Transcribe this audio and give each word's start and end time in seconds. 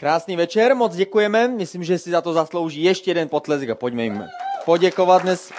Krásný 0.00 0.36
večer, 0.36 0.74
moc 0.76 0.96
děkujeme. 0.96 1.48
Myslím, 1.48 1.84
že 1.84 1.98
si 1.98 2.10
za 2.10 2.20
to 2.20 2.32
zaslouží 2.32 2.82
ještě 2.82 3.10
jeden 3.10 3.28
potlesk 3.28 3.68
a 3.68 3.74
pojďme 3.74 4.04
jim 4.04 4.24
poděkovat 4.64 5.22
dnes. 5.22 5.52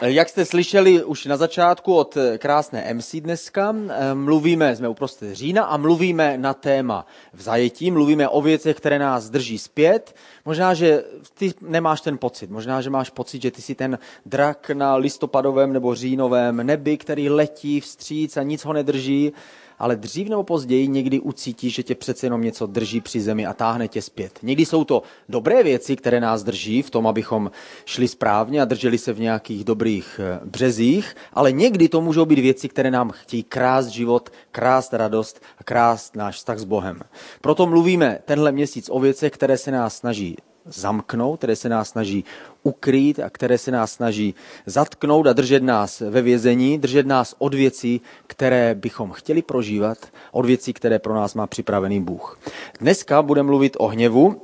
Jak 0.00 0.28
jste 0.28 0.44
slyšeli 0.44 1.04
už 1.04 1.24
na 1.24 1.36
začátku 1.36 1.94
od 1.94 2.16
krásné 2.38 2.94
MC 2.94 3.14
dneska, 3.14 3.74
mluvíme, 4.14 4.76
jsme 4.76 4.88
uprostřed 4.88 5.34
října 5.34 5.64
a 5.64 5.76
mluvíme 5.76 6.38
na 6.38 6.54
téma 6.54 7.06
v 7.32 7.42
zajetí, 7.42 7.90
mluvíme 7.90 8.28
o 8.28 8.42
věcech, 8.42 8.76
které 8.76 8.98
nás 8.98 9.30
drží 9.30 9.58
zpět. 9.58 10.16
Možná, 10.44 10.74
že 10.74 11.04
ty 11.34 11.54
nemáš 11.60 12.00
ten 12.00 12.18
pocit, 12.18 12.50
možná, 12.50 12.80
že 12.80 12.90
máš 12.90 13.10
pocit, 13.10 13.42
že 13.42 13.50
ty 13.50 13.62
jsi 13.62 13.74
ten 13.74 13.98
drak 14.26 14.70
na 14.70 14.96
listopadovém 14.96 15.72
nebo 15.72 15.94
říjnovém 15.94 16.56
nebi, 16.56 16.96
který 16.96 17.30
letí 17.30 17.80
vstříc 17.80 18.36
a 18.36 18.42
nic 18.42 18.64
ho 18.64 18.72
nedrží 18.72 19.32
ale 19.78 19.96
dřív 19.96 20.28
nebo 20.28 20.42
později 20.42 20.88
někdy 20.88 21.20
ucítíš, 21.20 21.74
že 21.74 21.82
tě 21.82 21.94
přece 21.94 22.26
jenom 22.26 22.42
něco 22.42 22.66
drží 22.66 23.00
při 23.00 23.20
zemi 23.20 23.46
a 23.46 23.52
táhne 23.52 23.88
tě 23.88 24.02
zpět. 24.02 24.38
Někdy 24.42 24.66
jsou 24.66 24.84
to 24.84 25.02
dobré 25.28 25.62
věci, 25.62 25.96
které 25.96 26.20
nás 26.20 26.42
drží 26.42 26.82
v 26.82 26.90
tom, 26.90 27.06
abychom 27.06 27.50
šli 27.84 28.08
správně 28.08 28.62
a 28.62 28.64
drželi 28.64 28.98
se 28.98 29.12
v 29.12 29.20
nějakých 29.20 29.64
dobrých 29.64 30.20
eh, 30.22 30.40
březích, 30.44 31.16
ale 31.32 31.52
někdy 31.52 31.88
to 31.88 32.00
můžou 32.00 32.24
být 32.24 32.38
věci, 32.38 32.68
které 32.68 32.90
nám 32.90 33.10
chtějí 33.10 33.42
krást 33.42 33.88
život, 33.88 34.30
krást 34.52 34.94
radost 34.94 35.40
a 35.58 35.64
krást 35.64 36.16
náš 36.16 36.36
vztah 36.36 36.58
s 36.58 36.64
Bohem. 36.64 37.00
Proto 37.40 37.66
mluvíme 37.66 38.18
tenhle 38.24 38.52
měsíc 38.52 38.88
o 38.92 39.00
věcech, 39.00 39.32
které 39.32 39.58
se 39.58 39.70
nás 39.70 39.96
snaží 39.96 40.36
zamknout, 40.66 41.38
které 41.38 41.56
se 41.56 41.68
nás 41.68 41.88
snaží 41.88 42.24
ukrýt 42.62 43.20
a 43.20 43.30
které 43.30 43.58
se 43.58 43.70
nás 43.70 43.92
snaží 43.92 44.34
zatknout 44.66 45.26
a 45.26 45.32
držet 45.32 45.62
nás 45.62 46.00
ve 46.00 46.22
vězení, 46.22 46.78
držet 46.78 47.06
nás 47.06 47.34
od 47.38 47.54
věcí, 47.54 48.00
které 48.26 48.74
bychom 48.74 49.12
chtěli 49.12 49.42
prožívat, 49.42 49.98
od 50.32 50.46
věcí, 50.46 50.72
které 50.72 50.98
pro 50.98 51.14
nás 51.14 51.34
má 51.34 51.46
připravený 51.46 52.00
Bůh. 52.00 52.38
Dneska 52.80 53.22
budeme 53.22 53.46
mluvit 53.46 53.76
o 53.78 53.86
hněvu. 53.86 54.42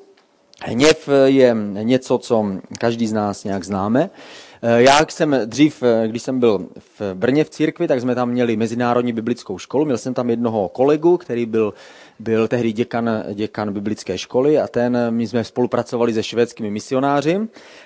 Hněv 0.64 1.08
je 1.24 1.56
něco, 1.82 2.18
co 2.18 2.46
každý 2.78 3.06
z 3.06 3.12
nás 3.12 3.44
nějak 3.44 3.64
známe. 3.64 4.10
Já 4.76 5.06
jsem 5.08 5.36
dřív, 5.44 5.82
když 6.06 6.22
jsem 6.22 6.40
byl 6.40 6.68
v 6.98 7.14
Brně 7.14 7.44
v 7.44 7.50
církvi, 7.50 7.88
tak 7.88 8.00
jsme 8.00 8.14
tam 8.14 8.28
měli 8.28 8.56
Mezinárodní 8.56 9.12
biblickou 9.12 9.58
školu. 9.58 9.84
Měl 9.84 9.98
jsem 9.98 10.14
tam 10.14 10.30
jednoho 10.30 10.68
kolegu, 10.68 11.16
který 11.16 11.46
byl 11.46 11.74
byl 12.20 12.48
tehdy 12.48 12.72
děkan, 12.72 13.24
děkan 13.34 13.72
biblické 13.72 14.18
školy 14.18 14.58
a 14.58 14.68
ten, 14.68 14.98
my 15.10 15.26
jsme 15.26 15.44
spolupracovali 15.44 16.14
se 16.14 16.22
švédskými 16.22 16.70
misionáři 16.70 17.40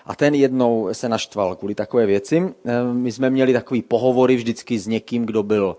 a 0.07 0.17
ten 0.17 0.35
jednou 0.35 0.89
se 0.93 1.09
naštval 1.09 1.57
kvůli 1.57 1.75
takové 1.75 2.07
věci. 2.07 2.55
My 2.93 3.13
jsme 3.13 3.31
měli 3.31 3.53
takový 3.53 3.83
pohovory 3.83 4.37
vždycky 4.37 4.79
s 4.79 4.87
někým, 4.87 5.27
kdo 5.27 5.43
byl, 5.43 5.77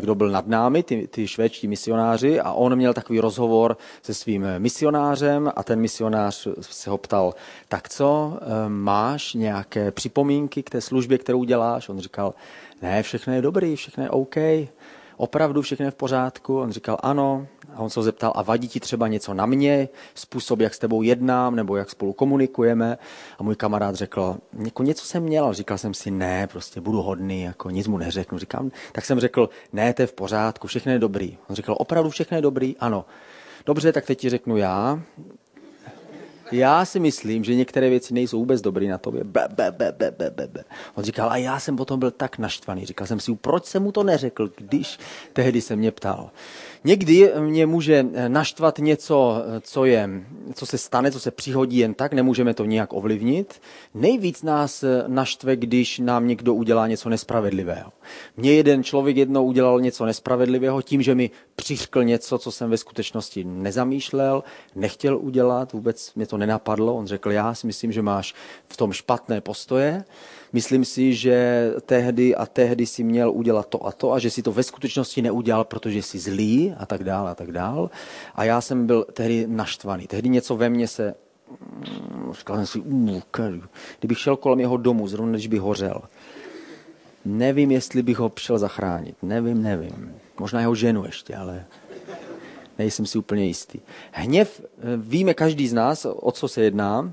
kdo 0.00 0.14
byl 0.14 0.30
nad 0.30 0.46
námi, 0.46 0.82
ty, 0.82 1.08
ty 1.08 1.28
švédští 1.28 1.68
misionáři 1.68 2.40
a 2.40 2.52
on 2.52 2.76
měl 2.76 2.94
takový 2.94 3.20
rozhovor 3.20 3.76
se 4.02 4.14
svým 4.14 4.46
misionářem 4.58 5.52
a 5.56 5.62
ten 5.62 5.80
misionář 5.80 6.48
se 6.60 6.90
ho 6.90 6.98
ptal, 6.98 7.34
tak 7.68 7.88
co, 7.88 8.38
máš 8.68 9.34
nějaké 9.34 9.90
připomínky 9.90 10.62
k 10.62 10.70
té 10.70 10.80
službě, 10.80 11.18
kterou 11.18 11.44
děláš? 11.44 11.88
On 11.88 11.98
říkal, 11.98 12.34
ne, 12.82 13.02
všechno 13.02 13.32
je 13.32 13.42
dobrý, 13.42 13.76
všechno 13.76 14.02
je 14.02 14.10
OK 14.10 14.36
opravdu 15.16 15.62
všechno 15.62 15.84
je 15.84 15.90
v 15.90 15.94
pořádku? 15.94 16.60
On 16.60 16.72
říkal 16.72 16.98
ano. 17.02 17.46
A 17.74 17.78
on 17.78 17.90
se 17.90 18.00
ho 18.00 18.04
zeptal, 18.04 18.32
a 18.34 18.42
vadí 18.42 18.68
ti 18.68 18.80
třeba 18.80 19.08
něco 19.08 19.34
na 19.34 19.46
mě, 19.46 19.88
způsob, 20.14 20.60
jak 20.60 20.74
s 20.74 20.78
tebou 20.78 21.02
jednám, 21.02 21.56
nebo 21.56 21.76
jak 21.76 21.90
spolu 21.90 22.12
komunikujeme? 22.12 22.98
A 23.38 23.42
můj 23.42 23.56
kamarád 23.56 23.94
řekl, 23.94 24.36
jako 24.64 24.82
něco 24.82 25.06
jsem 25.06 25.22
měl. 25.22 25.52
Říkal 25.52 25.78
jsem 25.78 25.94
si, 25.94 26.10
ne, 26.10 26.46
prostě 26.46 26.80
budu 26.80 27.02
hodný, 27.02 27.42
jako 27.42 27.70
nic 27.70 27.86
mu 27.86 27.98
neřeknu. 27.98 28.38
Říkám, 28.38 28.70
tak 28.92 29.04
jsem 29.04 29.20
řekl, 29.20 29.48
ne, 29.72 29.94
to 29.94 30.02
je 30.02 30.06
v 30.06 30.12
pořádku, 30.12 30.66
všechno 30.66 30.92
je 30.92 30.98
dobrý. 30.98 31.38
On 31.50 31.56
říkal, 31.56 31.76
opravdu 31.78 32.10
všechno 32.10 32.36
je 32.36 32.42
dobrý? 32.42 32.76
Ano. 32.80 33.04
Dobře, 33.66 33.92
tak 33.92 34.06
teď 34.06 34.18
ti 34.18 34.30
řeknu 34.30 34.56
já. 34.56 35.00
Já 36.52 36.84
si 36.84 37.00
myslím, 37.00 37.44
že 37.44 37.54
některé 37.54 37.90
věci 37.90 38.14
nejsou 38.14 38.38
vůbec 38.38 38.60
dobré 38.60 38.86
na 38.86 38.98
tobě. 38.98 39.24
Be, 39.24 39.48
be, 39.54 39.70
be, 39.70 39.92
be, 39.92 40.10
be, 40.10 40.30
be, 40.30 40.46
be. 40.46 40.64
On 40.94 41.04
říkal, 41.04 41.30
a 41.30 41.36
já 41.36 41.60
jsem 41.60 41.76
potom 41.76 42.00
byl 42.00 42.10
tak 42.10 42.38
naštvaný. 42.38 42.86
Říkal 42.86 43.06
jsem 43.06 43.20
si, 43.20 43.34
proč 43.34 43.64
jsem 43.64 43.82
mu 43.82 43.92
to 43.92 44.02
neřekl, 44.02 44.50
když 44.56 44.98
tehdy 45.32 45.60
se 45.60 45.76
mě 45.76 45.90
ptal. 45.90 46.30
Někdy 46.86 47.32
mě 47.38 47.66
může 47.66 48.06
naštvat 48.28 48.78
něco, 48.78 49.42
co, 49.60 49.84
je, 49.84 50.10
co 50.54 50.66
se 50.66 50.78
stane, 50.78 51.12
co 51.12 51.20
se 51.20 51.30
přihodí 51.30 51.78
jen 51.78 51.94
tak, 51.94 52.12
nemůžeme 52.12 52.54
to 52.54 52.64
nijak 52.64 52.92
ovlivnit. 52.92 53.60
Nejvíc 53.94 54.42
nás 54.42 54.84
naštve, 55.06 55.56
když 55.56 55.98
nám 55.98 56.26
někdo 56.26 56.54
udělá 56.54 56.86
něco 56.86 57.08
nespravedlivého. 57.08 57.92
Mně 58.36 58.52
jeden 58.52 58.84
člověk 58.84 59.16
jednou 59.16 59.44
udělal 59.44 59.80
něco 59.80 60.06
nespravedlivého 60.06 60.82
tím, 60.82 61.02
že 61.02 61.14
mi 61.14 61.30
přiškl 61.56 62.04
něco, 62.04 62.38
co 62.38 62.52
jsem 62.52 62.70
ve 62.70 62.76
skutečnosti 62.76 63.44
nezamýšlel, 63.44 64.44
nechtěl 64.74 65.18
udělat, 65.18 65.72
vůbec 65.72 66.14
mě 66.14 66.26
to 66.26 66.36
nenapadlo. 66.36 66.94
On 66.94 67.06
řekl, 67.06 67.32
já 67.32 67.54
si 67.54 67.66
myslím, 67.66 67.92
že 67.92 68.02
máš 68.02 68.34
v 68.68 68.76
tom 68.76 68.92
špatné 68.92 69.40
postoje 69.40 70.04
myslím 70.54 70.84
si, 70.84 71.14
že 71.14 71.36
tehdy 71.86 72.34
a 72.34 72.46
tehdy 72.46 72.86
si 72.86 73.04
měl 73.04 73.30
udělat 73.30 73.66
to 73.66 73.86
a 73.86 73.92
to 73.92 74.12
a 74.12 74.18
že 74.18 74.30
si 74.30 74.42
to 74.42 74.52
ve 74.52 74.62
skutečnosti 74.62 75.22
neudělal, 75.22 75.64
protože 75.64 76.02
jsi 76.02 76.18
zlý 76.18 76.74
a 76.78 76.86
tak 76.86 77.04
dále 77.04 77.30
a 77.30 77.34
tak 77.34 77.52
dále. 77.52 77.88
A 78.34 78.44
já 78.44 78.60
jsem 78.60 78.86
byl 78.86 79.06
tehdy 79.12 79.46
naštvaný. 79.48 80.06
Tehdy 80.06 80.28
něco 80.28 80.56
ve 80.56 80.70
mně 80.70 80.88
se 80.88 81.14
mm, 81.50 82.32
říkal 82.32 82.56
jsem 82.56 82.66
si, 82.66 82.82
kdybych 83.98 84.18
šel 84.18 84.36
kolem 84.36 84.60
jeho 84.60 84.76
domu, 84.76 85.08
zrovna 85.08 85.32
když 85.32 85.46
by 85.46 85.58
hořel, 85.58 86.00
nevím, 87.24 87.70
jestli 87.70 88.02
bych 88.02 88.18
ho 88.18 88.32
šel 88.38 88.58
zachránit. 88.58 89.16
Nevím, 89.22 89.62
nevím. 89.62 90.14
Možná 90.38 90.60
jeho 90.60 90.74
ženu 90.74 91.04
ještě, 91.04 91.36
ale 91.36 91.66
nejsem 92.78 93.06
si 93.06 93.18
úplně 93.18 93.44
jistý. 93.46 93.80
Hněv, 94.12 94.60
eh, 94.60 94.82
víme 94.96 95.34
každý 95.34 95.68
z 95.68 95.72
nás, 95.72 96.06
o 96.10 96.32
co 96.32 96.48
se 96.48 96.62
jedná. 96.62 97.12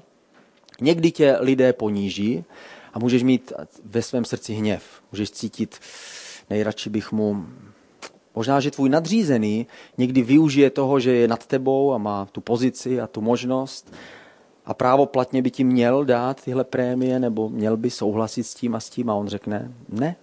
Někdy 0.82 1.12
tě 1.12 1.38
lidé 1.40 1.74
poníží 1.74 2.46
a 2.94 3.00
můžeš 3.00 3.24
mít 3.24 3.54
ve 3.84 4.02
svém 4.02 4.26
srdci 4.26 4.54
hněv. 4.54 4.84
Můžeš 5.12 5.32
cítit, 5.32 5.80
nejradši 6.50 6.90
bych 6.90 7.12
mu 7.12 7.46
Možná, 8.36 8.60
že 8.60 8.72
tvůj 8.72 8.90
nadřízený 8.90 9.68
někdy 9.98 10.22
využije 10.22 10.70
toho, 10.70 11.00
že 11.00 11.12
je 11.12 11.28
nad 11.28 11.46
tebou 11.46 11.94
a 11.94 11.98
má 11.98 12.26
tu 12.32 12.42
pozici 12.42 13.02
a 13.02 13.08
tu 13.08 13.22
možnost 13.22 13.94
a 14.66 14.74
právo 14.74 15.06
platně 15.06 15.42
by 15.42 15.52
ti 15.52 15.64
měl 15.64 16.06
dát 16.06 16.44
tyhle 16.44 16.64
prémie 16.64 17.20
nebo 17.20 17.50
měl 17.50 17.78
by 17.78 17.90
souhlasit 17.90 18.44
s 18.44 18.56
tím 18.56 18.76
a 18.76 18.80
s 18.80 18.90
tím 18.90 19.10
a 19.10 19.14
on 19.14 19.28
řekne 19.28 19.72
ne. 19.90 20.16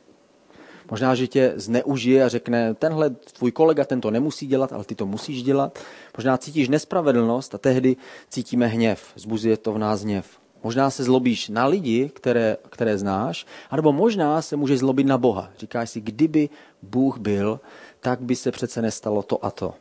Možná, 0.90 1.14
že 1.14 1.26
tě 1.26 1.52
zneužije 1.56 2.24
a 2.24 2.28
řekne, 2.28 2.74
tenhle 2.74 3.10
tvůj 3.10 3.52
kolega, 3.52 3.84
ten 3.84 4.00
to 4.00 4.10
nemusí 4.10 4.46
dělat, 4.46 4.72
ale 4.72 4.84
ty 4.84 4.94
to 4.94 5.06
musíš 5.06 5.42
dělat. 5.42 5.78
Možná 6.16 6.38
cítíš 6.38 6.68
nespravedlnost 6.68 7.54
a 7.54 7.58
tehdy 7.58 7.96
cítíme 8.28 8.66
hněv, 8.66 9.12
zbuzuje 9.16 9.56
to 9.56 9.72
v 9.72 9.78
nás 9.78 10.02
hněv. 10.02 10.38
Možná 10.68 10.90
se 10.90 11.04
zlobíš 11.04 11.48
na 11.48 11.66
lidi, 11.66 12.10
které, 12.14 12.56
které 12.70 12.98
znáš, 12.98 13.46
anebo 13.70 13.92
možná 13.92 14.42
se 14.42 14.56
můžeš 14.56 14.78
zlobit 14.78 15.06
na 15.06 15.18
Boha. 15.18 15.50
Říkáš 15.58 15.90
si, 15.90 16.00
kdyby 16.00 16.48
Bůh 16.82 17.18
byl, 17.18 17.60
tak 18.00 18.20
by 18.20 18.36
se 18.36 18.52
přece 18.52 18.82
nestalo 18.82 19.22
to 19.22 19.44
a 19.44 19.50
to. 19.50 19.74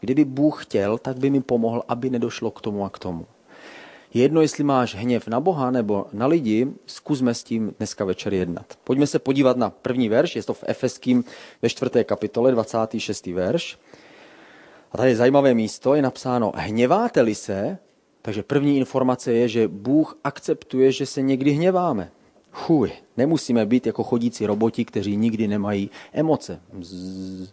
Kdyby 0.00 0.24
Bůh 0.24 0.64
chtěl, 0.64 0.98
tak 0.98 1.18
by 1.18 1.30
mi 1.30 1.40
pomohl, 1.40 1.82
aby 1.88 2.10
nedošlo 2.10 2.50
k 2.50 2.60
tomu 2.60 2.84
a 2.84 2.90
k 2.90 2.98
tomu. 2.98 3.26
Jedno, 4.14 4.40
jestli 4.40 4.64
máš 4.64 4.94
hněv 4.94 5.28
na 5.28 5.40
Boha 5.40 5.70
nebo 5.70 6.06
na 6.12 6.26
lidi, 6.26 6.66
zkusme 6.86 7.34
s 7.34 7.44
tím 7.44 7.74
dneska 7.78 8.04
večer 8.04 8.34
jednat. 8.34 8.78
Pojďme 8.84 9.06
se 9.06 9.18
podívat 9.18 9.56
na 9.56 9.70
první 9.70 10.08
verš, 10.08 10.36
je 10.36 10.42
to 10.42 10.54
v 10.54 10.64
Efeským 10.66 11.24
ve 11.62 11.68
čtvrté 11.68 12.04
kapitole, 12.04 12.52
26. 12.52 13.26
verš. 13.26 13.78
A 14.92 14.96
tady 14.96 15.10
je 15.10 15.16
zajímavé 15.16 15.54
místo, 15.54 15.94
je 15.94 16.02
napsáno, 16.02 16.52
hněváte-li 16.56 17.34
se, 17.34 17.78
takže 18.22 18.42
první 18.42 18.76
informace 18.76 19.32
je, 19.32 19.48
že 19.48 19.68
Bůh 19.68 20.18
akceptuje, 20.24 20.92
že 20.92 21.06
se 21.06 21.22
někdy 21.22 21.50
hněváme. 21.50 22.10
Chuj, 22.52 22.92
nemusíme 23.16 23.66
být 23.66 23.86
jako 23.86 24.02
chodící 24.02 24.46
roboti, 24.46 24.84
kteří 24.84 25.16
nikdy 25.16 25.48
nemají 25.48 25.90
emoce. 26.12 26.60
Zzz. 26.80 27.52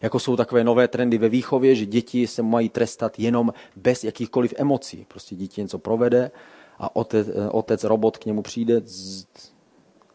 Jako 0.00 0.18
jsou 0.18 0.36
takové 0.36 0.64
nové 0.64 0.88
trendy 0.88 1.18
ve 1.18 1.28
výchově, 1.28 1.74
že 1.74 1.86
děti 1.86 2.26
se 2.26 2.42
mají 2.42 2.68
trestat 2.68 3.18
jenom 3.18 3.52
bez 3.76 4.04
jakýchkoliv 4.04 4.54
emocí. 4.56 5.06
Prostě 5.08 5.34
dítě 5.34 5.62
něco 5.62 5.78
provede 5.78 6.30
a 6.78 6.96
otec, 6.96 7.28
otec 7.50 7.84
robot 7.84 8.16
k 8.16 8.26
němu 8.26 8.42
přijde 8.42 8.80
zzz, 8.84 9.26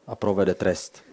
a 0.07 0.15
provede 0.15 0.53
trest. 0.53 1.03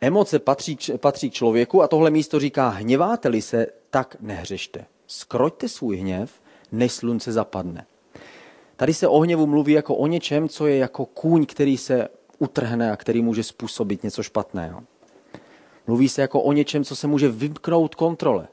Emoce 0.00 0.38
patří, 0.38 0.78
patří 0.96 1.30
člověku 1.30 1.82
a 1.82 1.88
tohle 1.88 2.10
místo 2.10 2.40
říká, 2.40 2.68
hněváte-li 2.68 3.42
se, 3.42 3.66
tak 3.90 4.16
nehřešte 4.20 4.84
skroťte 5.06 5.68
svůj 5.68 5.96
hněv, 5.96 6.40
než 6.72 6.92
slunce 6.92 7.32
zapadne. 7.32 7.86
Tady 8.76 8.94
se 8.94 9.08
o 9.08 9.20
hněvu 9.20 9.46
mluví 9.46 9.72
jako 9.72 9.94
o 9.94 10.06
něčem, 10.06 10.48
co 10.48 10.66
je 10.66 10.76
jako 10.76 11.06
kůň, 11.06 11.46
který 11.46 11.76
se 11.76 12.08
utrhne 12.38 12.92
a 12.92 12.96
který 12.96 13.22
může 13.22 13.42
způsobit 13.42 14.02
něco 14.02 14.22
špatného. 14.22 14.82
Mluví 15.86 16.08
se 16.08 16.20
jako 16.20 16.42
o 16.42 16.52
něčem, 16.52 16.84
co 16.84 16.96
se 16.96 17.06
může 17.06 17.28
vymknout 17.28 17.94
kontrole. 17.94 18.48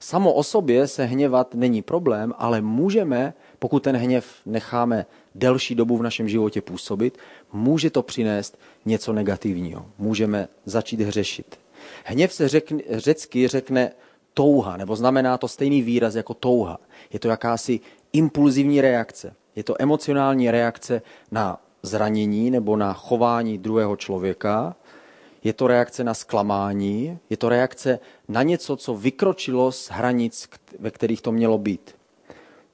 Samo 0.00 0.32
o 0.32 0.42
sobě 0.42 0.86
se 0.86 1.04
hněvat 1.04 1.54
není 1.54 1.82
problém, 1.82 2.34
ale 2.38 2.60
můžeme, 2.60 3.34
pokud 3.58 3.82
ten 3.82 3.96
hněv 3.96 4.26
necháme 4.46 5.06
delší 5.34 5.74
dobu 5.74 5.96
v 5.96 6.02
našem 6.02 6.28
životě 6.28 6.60
působit, 6.60 7.18
může 7.52 7.90
to 7.90 8.02
přinést 8.02 8.58
něco 8.84 9.12
negativního. 9.12 9.86
Můžeme 9.98 10.48
začít 10.64 11.00
hřešit. 11.00 11.58
Hněv 12.04 12.32
se 12.32 12.48
řekne, 12.48 12.82
řecky 12.90 13.48
řekne 13.48 13.92
touha, 14.34 14.76
nebo 14.76 14.96
znamená 14.96 15.38
to 15.38 15.48
stejný 15.48 15.82
výraz 15.82 16.14
jako 16.14 16.34
touha. 16.34 16.78
Je 17.12 17.18
to 17.18 17.28
jakási 17.28 17.80
impulzivní 18.12 18.80
reakce. 18.80 19.34
Je 19.56 19.64
to 19.64 19.74
emocionální 19.78 20.50
reakce 20.50 21.02
na 21.30 21.60
zranění 21.82 22.50
nebo 22.50 22.76
na 22.76 22.92
chování 22.92 23.58
druhého 23.58 23.96
člověka. 23.96 24.76
Je 25.44 25.52
to 25.52 25.66
reakce 25.66 26.04
na 26.04 26.14
zklamání, 26.14 27.18
je 27.30 27.36
to 27.36 27.48
reakce 27.48 27.98
na 28.28 28.42
něco, 28.42 28.76
co 28.76 28.94
vykročilo 28.94 29.72
z 29.72 29.90
hranic, 29.90 30.48
ve 30.78 30.90
kterých 30.90 31.22
to 31.22 31.32
mělo 31.32 31.58
být. 31.58 31.96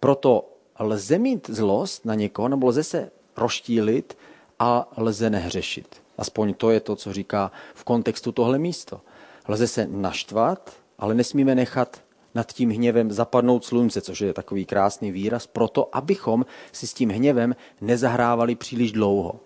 Proto 0.01 0.49
lze 0.79 1.19
mít 1.19 1.51
zlost 1.51 2.05
na 2.05 2.15
někoho, 2.15 2.49
nebo 2.49 2.67
lze 2.67 2.85
se 2.85 3.11
roštílit 3.37 4.19
a 4.59 4.89
lze 4.97 5.31
nehřešit. 5.31 6.03
Aspoň 6.19 6.55
to 6.55 6.71
je 6.71 6.81
to, 6.81 6.97
co 6.97 7.13
říká 7.13 7.53
v 7.75 7.85
kontextu 7.85 8.33
tohle 8.33 8.59
místo. 8.59 9.01
Lze 9.49 9.67
se 9.67 9.87
naštvat, 9.91 10.73
ale 10.99 11.15
nesmíme 11.15 11.55
nechat 11.55 12.03
nad 12.35 12.53
tím 12.53 12.71
hněvem 12.71 13.13
zapadnout 13.13 13.65
slunce, 13.65 14.01
což 14.01 14.21
je 14.21 14.33
takový 14.33 14.65
krásný 14.65 15.13
výraz, 15.13 15.47
proto 15.47 15.97
abychom 15.97 16.47
si 16.73 16.87
s 16.87 16.95
tím 16.95 17.11
hněvem 17.11 17.57
nezahrávali 17.81 18.55
příliš 18.55 18.93
dlouho. 18.93 19.41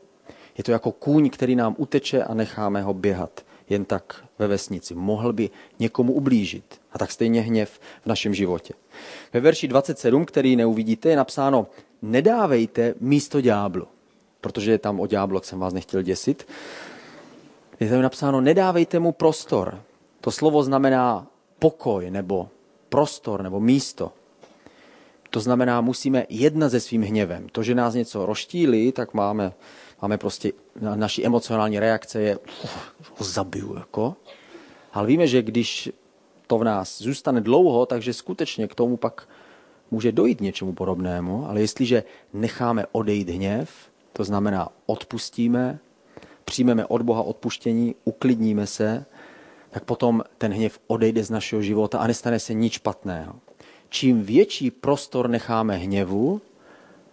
Je 0.58 0.64
to 0.64 0.72
jako 0.72 0.92
kůň, 0.92 1.30
který 1.30 1.56
nám 1.56 1.74
uteče 1.78 2.24
a 2.24 2.34
necháme 2.34 2.82
ho 2.82 2.94
běhat 2.94 3.44
jen 3.70 3.84
tak 3.84 4.24
ve 4.38 4.46
vesnici. 4.46 4.94
Mohl 4.94 5.32
by 5.32 5.50
někomu 5.78 6.12
ublížit. 6.12 6.80
A 6.92 6.98
tak 6.98 7.12
stejně 7.12 7.40
hněv 7.40 7.80
v 8.02 8.06
našem 8.06 8.34
životě. 8.34 8.74
Ve 9.32 9.40
verši 9.40 9.68
27, 9.68 10.24
který 10.24 10.56
neuvidíte, 10.56 11.08
je 11.08 11.16
napsáno 11.16 11.66
nedávejte 12.02 12.94
místo 13.00 13.40
ďáblu. 13.40 13.86
Protože 14.40 14.70
je 14.70 14.78
tam 14.78 15.00
o 15.00 15.06
ďáblu, 15.06 15.40
jsem 15.42 15.58
vás 15.58 15.74
nechtěl 15.74 16.02
děsit. 16.02 16.46
Je 17.80 17.90
tam 17.90 18.02
napsáno 18.02 18.40
nedávejte 18.40 18.98
mu 18.98 19.12
prostor. 19.12 19.82
To 20.20 20.30
slovo 20.30 20.62
znamená 20.62 21.26
pokoj 21.60 22.10
nebo 22.10 22.48
prostor 22.88 23.42
nebo 23.42 23.60
místo. 23.60 24.12
To 25.30 25.40
znamená, 25.40 25.80
musíme 25.80 26.26
jednat 26.28 26.70
se 26.70 26.80
svým 26.80 27.02
hněvem. 27.02 27.48
To, 27.52 27.62
že 27.62 27.74
nás 27.74 27.94
něco 27.94 28.26
roštílí, 28.26 28.92
tak 28.92 29.14
máme, 29.14 29.52
máme 30.02 30.18
prostě, 30.18 30.52
naší 30.80 31.26
emocionální 31.26 31.78
reakce 31.78 32.20
je, 32.20 32.38
ho 33.16 33.24
zabiju, 33.24 33.74
jako. 33.74 34.16
Ale 34.92 35.06
víme, 35.06 35.26
že 35.26 35.42
když 35.42 35.90
to 36.46 36.58
v 36.58 36.64
nás 36.64 37.02
zůstane 37.02 37.40
dlouho, 37.40 37.86
takže 37.86 38.12
skutečně 38.12 38.68
k 38.68 38.74
tomu 38.74 38.96
pak 38.96 39.28
může 39.90 40.12
dojít 40.12 40.40
něčemu 40.40 40.72
podobnému, 40.72 41.48
ale 41.48 41.60
jestliže 41.60 42.04
necháme 42.32 42.86
odejít 42.92 43.28
hněv, 43.28 43.70
to 44.12 44.24
znamená 44.24 44.68
odpustíme, 44.86 45.78
přijmeme 46.44 46.86
od 46.86 47.02
Boha 47.02 47.22
odpuštění, 47.22 47.94
uklidníme 48.04 48.66
se, 48.66 49.04
tak 49.70 49.84
potom 49.84 50.22
ten 50.38 50.52
hněv 50.52 50.78
odejde 50.86 51.24
z 51.24 51.30
našeho 51.30 51.62
života 51.62 51.98
a 51.98 52.06
nestane 52.06 52.38
se 52.38 52.54
nic 52.54 52.72
špatného. 52.72 53.34
Čím 53.88 54.22
větší 54.22 54.70
prostor 54.70 55.30
necháme 55.30 55.76
hněvu 55.76 56.40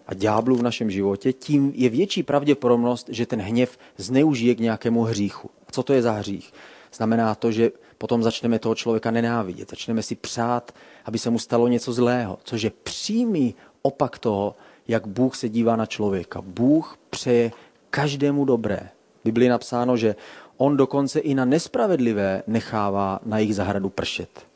a 0.08 0.14
ďáblu 0.14 0.56
v 0.56 0.64
našem 0.64 0.92
životě, 0.92 1.34
tím 1.34 1.72
je 1.76 1.90
větší 1.90 2.24
pravděpodobnost, 2.24 3.10
že 3.10 3.26
ten 3.26 3.42
hněv 3.42 3.78
zneužije 3.98 4.56
k 4.56 4.60
nějakému 4.60 5.04
hříchu. 5.04 5.50
A 5.68 5.72
co 5.72 5.84
to 5.84 5.94
je 5.94 6.02
za 6.02 6.12
hřích? 6.12 6.54
Znamená 6.94 7.36
to, 7.36 7.52
že 7.52 7.72
potom 7.98 8.24
začneme 8.24 8.60
toho 8.60 8.76
člověka 8.76 9.12
nenávidět, 9.12 9.70
začneme 9.70 10.04
si 10.04 10.16
přát, 10.16 10.72
aby 11.06 11.20
se 11.20 11.30
mu 11.30 11.40
stalo 11.40 11.68
něco 11.68 11.94
zlého, 11.94 12.40
což 12.44 12.62
je 12.62 12.72
přímý 12.84 13.56
opak 13.82 14.20
toho, 14.20 14.56
jak 14.88 15.08
Bůh 15.08 15.36
se 15.36 15.50
dívá 15.50 15.76
na 15.76 15.86
člověka. 15.86 16.42
Bůh 16.42 16.98
přeje 17.10 17.52
každému 17.90 18.46
dobré. 18.46 18.90
V 19.22 19.24
Biblii 19.26 19.50
napsáno, 19.50 19.98
že 19.98 20.16
on 20.58 20.78
dokonce 20.78 21.20
i 21.20 21.36
na 21.36 21.46
nespravedlivé 21.46 22.44
nechává 22.48 23.20
na 23.26 23.38
jejich 23.38 23.56
zahradu 23.56 23.90
pršet. 23.90 24.48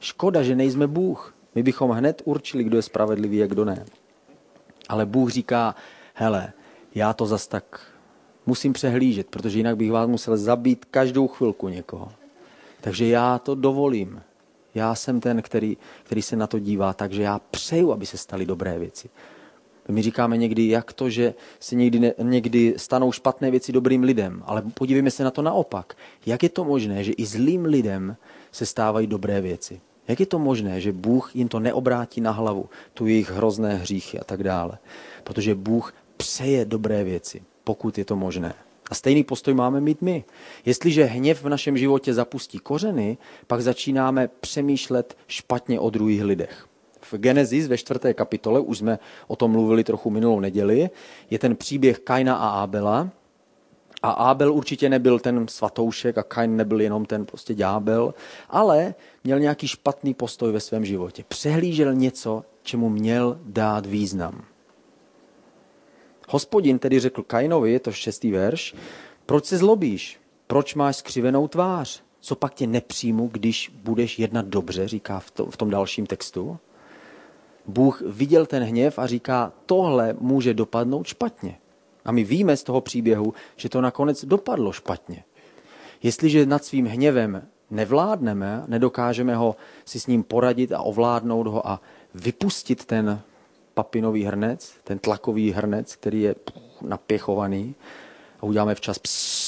Škoda, 0.00 0.42
že 0.42 0.56
nejsme 0.56 0.86
Bůh. 0.86 1.34
My 1.54 1.62
bychom 1.62 1.90
hned 1.90 2.22
určili, 2.24 2.64
kdo 2.64 2.76
je 2.76 2.82
spravedlivý 2.82 3.42
a 3.42 3.46
kdo 3.46 3.64
ne. 3.64 3.84
Ale 4.88 5.06
Bůh 5.06 5.30
říká, 5.30 5.74
hele, 6.14 6.52
já 6.94 7.12
to 7.12 7.26
zas 7.26 7.46
tak 7.46 7.80
musím 8.46 8.72
přehlížet, 8.72 9.26
protože 9.26 9.58
jinak 9.58 9.76
bych 9.76 9.92
vás 9.92 10.08
musel 10.08 10.36
zabít 10.36 10.84
každou 10.84 11.28
chvilku 11.28 11.68
někoho. 11.68 12.12
Takže 12.80 13.06
já 13.06 13.38
to 13.38 13.54
dovolím. 13.54 14.22
Já 14.74 14.94
jsem 14.94 15.20
ten, 15.20 15.42
který, 15.42 15.76
který 16.02 16.22
se 16.22 16.36
na 16.36 16.46
to 16.46 16.58
dívá, 16.58 16.92
takže 16.92 17.22
já 17.22 17.38
přeju, 17.50 17.92
aby 17.92 18.06
se 18.06 18.16
staly 18.18 18.46
dobré 18.46 18.78
věci. 18.78 19.10
My 19.92 20.02
říkáme 20.02 20.36
někdy, 20.36 20.68
jak 20.68 20.92
to, 20.92 21.10
že 21.10 21.34
se 21.60 21.74
někdy, 21.74 22.12
někdy 22.22 22.74
stanou 22.76 23.12
špatné 23.12 23.50
věci 23.50 23.72
dobrým 23.72 24.02
lidem, 24.02 24.42
ale 24.46 24.62
podívejme 24.74 25.10
se 25.10 25.24
na 25.24 25.30
to 25.30 25.42
naopak. 25.42 25.96
Jak 26.26 26.42
je 26.42 26.48
to 26.48 26.64
možné, 26.64 27.04
že 27.04 27.12
i 27.12 27.26
zlým 27.26 27.64
lidem 27.64 28.16
se 28.52 28.66
stávají 28.66 29.06
dobré 29.06 29.40
věci? 29.40 29.80
Jak 30.08 30.20
je 30.20 30.26
to 30.26 30.38
možné, 30.38 30.80
že 30.80 30.92
Bůh 30.92 31.36
jim 31.36 31.48
to 31.48 31.60
neobrátí 31.60 32.20
na 32.20 32.30
hlavu, 32.30 32.68
tu 32.94 33.06
jejich 33.06 33.30
hrozné 33.30 33.76
hříchy 33.76 34.18
a 34.18 34.24
tak 34.24 34.42
dále? 34.42 34.78
Protože 35.24 35.54
Bůh 35.54 35.94
přeje 36.16 36.64
dobré 36.64 37.04
věci, 37.04 37.42
pokud 37.64 37.98
je 37.98 38.04
to 38.04 38.16
možné. 38.16 38.54
A 38.90 38.94
stejný 38.94 39.24
postoj 39.24 39.54
máme 39.54 39.80
mít 39.80 40.02
my. 40.02 40.24
Jestliže 40.64 41.04
hněv 41.04 41.42
v 41.42 41.48
našem 41.48 41.78
životě 41.78 42.14
zapustí 42.14 42.58
kořeny, 42.58 43.18
pak 43.46 43.60
začínáme 43.60 44.28
přemýšlet 44.40 45.16
špatně 45.28 45.80
o 45.80 45.90
druhých 45.90 46.22
lidech. 46.24 46.66
V 47.12 47.18
Genesis 47.18 47.68
ve 47.68 47.78
čtvrté 47.78 48.14
kapitole, 48.14 48.60
už 48.60 48.78
jsme 48.78 48.98
o 49.26 49.36
tom 49.36 49.50
mluvili 49.50 49.84
trochu 49.84 50.10
minulou 50.10 50.40
neděli, 50.40 50.90
je 51.30 51.38
ten 51.38 51.56
příběh 51.56 51.98
Kaina 51.98 52.36
a 52.36 52.48
Ábela. 52.48 53.10
A 54.02 54.10
Ábel 54.10 54.52
určitě 54.52 54.88
nebyl 54.88 55.18
ten 55.18 55.48
svatoušek 55.48 56.18
a 56.18 56.22
Kain 56.22 56.56
nebyl 56.56 56.80
jenom 56.80 57.04
ten 57.04 57.26
prostě 57.26 57.54
ďábel, 57.54 58.14
ale 58.50 58.94
měl 59.24 59.38
nějaký 59.38 59.68
špatný 59.68 60.14
postoj 60.14 60.52
ve 60.52 60.60
svém 60.60 60.84
životě. 60.84 61.24
Přehlížel 61.28 61.94
něco, 61.94 62.44
čemu 62.62 62.88
měl 62.88 63.38
dát 63.44 63.86
význam. 63.86 64.44
Hospodin 66.28 66.78
tedy 66.78 67.00
řekl 67.00 67.22
Kainovi, 67.22 67.72
je 67.72 67.80
to 67.80 67.92
šestý 67.92 68.30
verš, 68.30 68.74
proč 69.26 69.44
se 69.44 69.58
zlobíš? 69.58 70.20
Proč 70.46 70.74
máš 70.74 70.96
skřivenou 70.96 71.48
tvář? 71.48 72.02
Co 72.20 72.36
pak 72.36 72.54
tě 72.54 72.66
nepřijmu, 72.66 73.28
když 73.32 73.72
budeš 73.74 74.18
jednat 74.18 74.46
dobře, 74.46 74.88
říká 74.88 75.20
v, 75.20 75.32
v 75.50 75.56
tom 75.56 75.70
dalším 75.70 76.06
textu. 76.06 76.58
Bůh 77.66 78.02
viděl 78.06 78.46
ten 78.46 78.62
hněv 78.62 78.98
a 78.98 79.06
říká, 79.06 79.52
tohle 79.66 80.16
může 80.20 80.54
dopadnout 80.54 81.06
špatně. 81.06 81.58
A 82.04 82.12
my 82.12 82.24
víme 82.24 82.56
z 82.56 82.62
toho 82.62 82.80
příběhu, 82.80 83.34
že 83.56 83.68
to 83.68 83.80
nakonec 83.80 84.24
dopadlo 84.24 84.72
špatně. 84.72 85.24
Jestliže 86.02 86.46
nad 86.46 86.64
svým 86.64 86.86
hněvem 86.86 87.42
nevládneme, 87.70 88.64
nedokážeme 88.66 89.36
ho 89.36 89.56
si 89.84 90.00
s 90.00 90.06
ním 90.06 90.22
poradit 90.22 90.72
a 90.72 90.82
ovládnout 90.82 91.46
ho 91.46 91.68
a 91.68 91.80
vypustit 92.14 92.84
ten 92.84 93.20
papinový 93.74 94.24
hrnec, 94.24 94.74
ten 94.84 94.98
tlakový 94.98 95.52
hrnec, 95.52 95.96
který 95.96 96.22
je 96.22 96.34
napěchovaný 96.82 97.74
a 98.40 98.42
uděláme 98.42 98.74
včas 98.74 98.98
psss, 98.98 99.41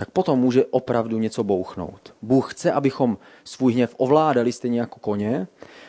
tak 0.00 0.10
potom 0.10 0.38
může 0.38 0.64
opravdu 0.64 1.18
něco 1.18 1.44
bouchnout. 1.44 2.14
Bůh 2.22 2.54
chce, 2.54 2.72
abychom 2.72 3.18
svůj 3.44 3.72
hněv 3.72 3.94
ovládali 3.98 4.52
stejně 4.52 4.80
jako 4.80 5.00
koně, 5.00 5.46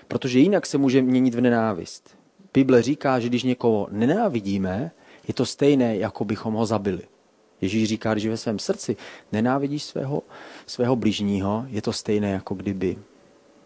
protože 0.07 0.39
jinak 0.39 0.65
se 0.65 0.77
může 0.77 1.01
měnit 1.01 1.35
v 1.35 1.41
nenávist. 1.41 2.17
Bible 2.53 2.81
říká, 2.81 3.19
že 3.19 3.29
když 3.29 3.43
někoho 3.43 3.87
nenávidíme, 3.91 4.91
je 5.27 5.33
to 5.33 5.45
stejné, 5.45 5.97
jako 5.97 6.25
bychom 6.25 6.53
ho 6.53 6.65
zabili. 6.65 7.01
Ježíš 7.61 7.89
říká, 7.89 8.17
že 8.17 8.29
ve 8.29 8.37
svém 8.37 8.59
srdci 8.59 8.97
nenávidíš 9.31 9.83
svého, 9.83 10.21
svého 10.65 10.95
bližního, 10.95 11.65
je 11.67 11.81
to 11.81 11.93
stejné, 11.93 12.31
jako 12.31 12.55
kdyby. 12.55 12.97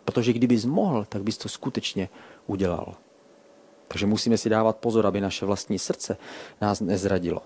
Protože 0.06 0.34
kdybys 0.34 0.66
mohl, 0.66 1.06
tak 1.10 1.24
bys 1.24 1.38
to 1.38 1.50
skutečně 1.50 2.10
udělal. 2.48 2.96
Takže 3.88 4.06
musíme 4.06 4.38
si 4.38 4.50
dávat 4.50 4.78
pozor, 4.78 5.08
aby 5.08 5.22
naše 5.22 5.46
vlastní 5.46 5.80
srdce 5.80 6.18
nás 6.62 6.82
nezradilo. 6.82 7.42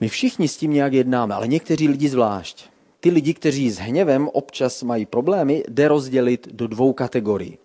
My 0.00 0.08
všichni 0.08 0.48
s 0.48 0.56
tím 0.56 0.72
nějak 0.72 0.92
jednáme, 0.92 1.34
ale 1.34 1.48
někteří 1.48 1.88
lidi 1.88 2.08
zvlášť. 2.08 2.70
Ty 3.00 3.10
lidi, 3.10 3.34
kteří 3.34 3.70
s 3.70 3.78
hněvem 3.78 4.28
občas 4.32 4.82
mají 4.82 5.06
problémy, 5.06 5.64
jde 5.68 5.88
rozdělit 5.88 6.48
do 6.52 6.66
dvou 6.66 6.92
kategorií. 6.92 7.58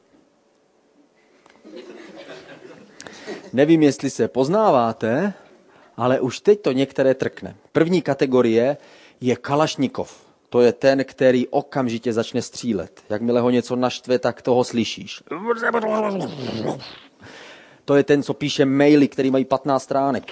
Nevím, 3.53 3.83
jestli 3.83 4.09
se 4.09 4.27
poznáváte, 4.27 5.33
ale 5.97 6.19
už 6.19 6.39
teď 6.39 6.61
to 6.61 6.71
některé 6.71 7.13
trkne. 7.13 7.55
První 7.71 8.01
kategorie 8.01 8.77
je 9.21 9.35
Kalašnikov. 9.35 10.25
To 10.49 10.61
je 10.61 10.73
ten, 10.73 11.03
který 11.03 11.47
okamžitě 11.47 12.13
začne 12.13 12.41
střílet. 12.41 13.01
Jakmile 13.09 13.41
ho 13.41 13.49
něco 13.49 13.75
naštve, 13.75 14.19
tak 14.19 14.41
toho 14.41 14.63
slyšíš. 14.63 15.23
To 17.85 17.95
je 17.95 18.03
ten, 18.03 18.23
co 18.23 18.33
píše 18.33 18.65
maily, 18.65 19.07
který 19.07 19.31
mají 19.31 19.45
15 19.45 19.83
stránek. 19.83 20.23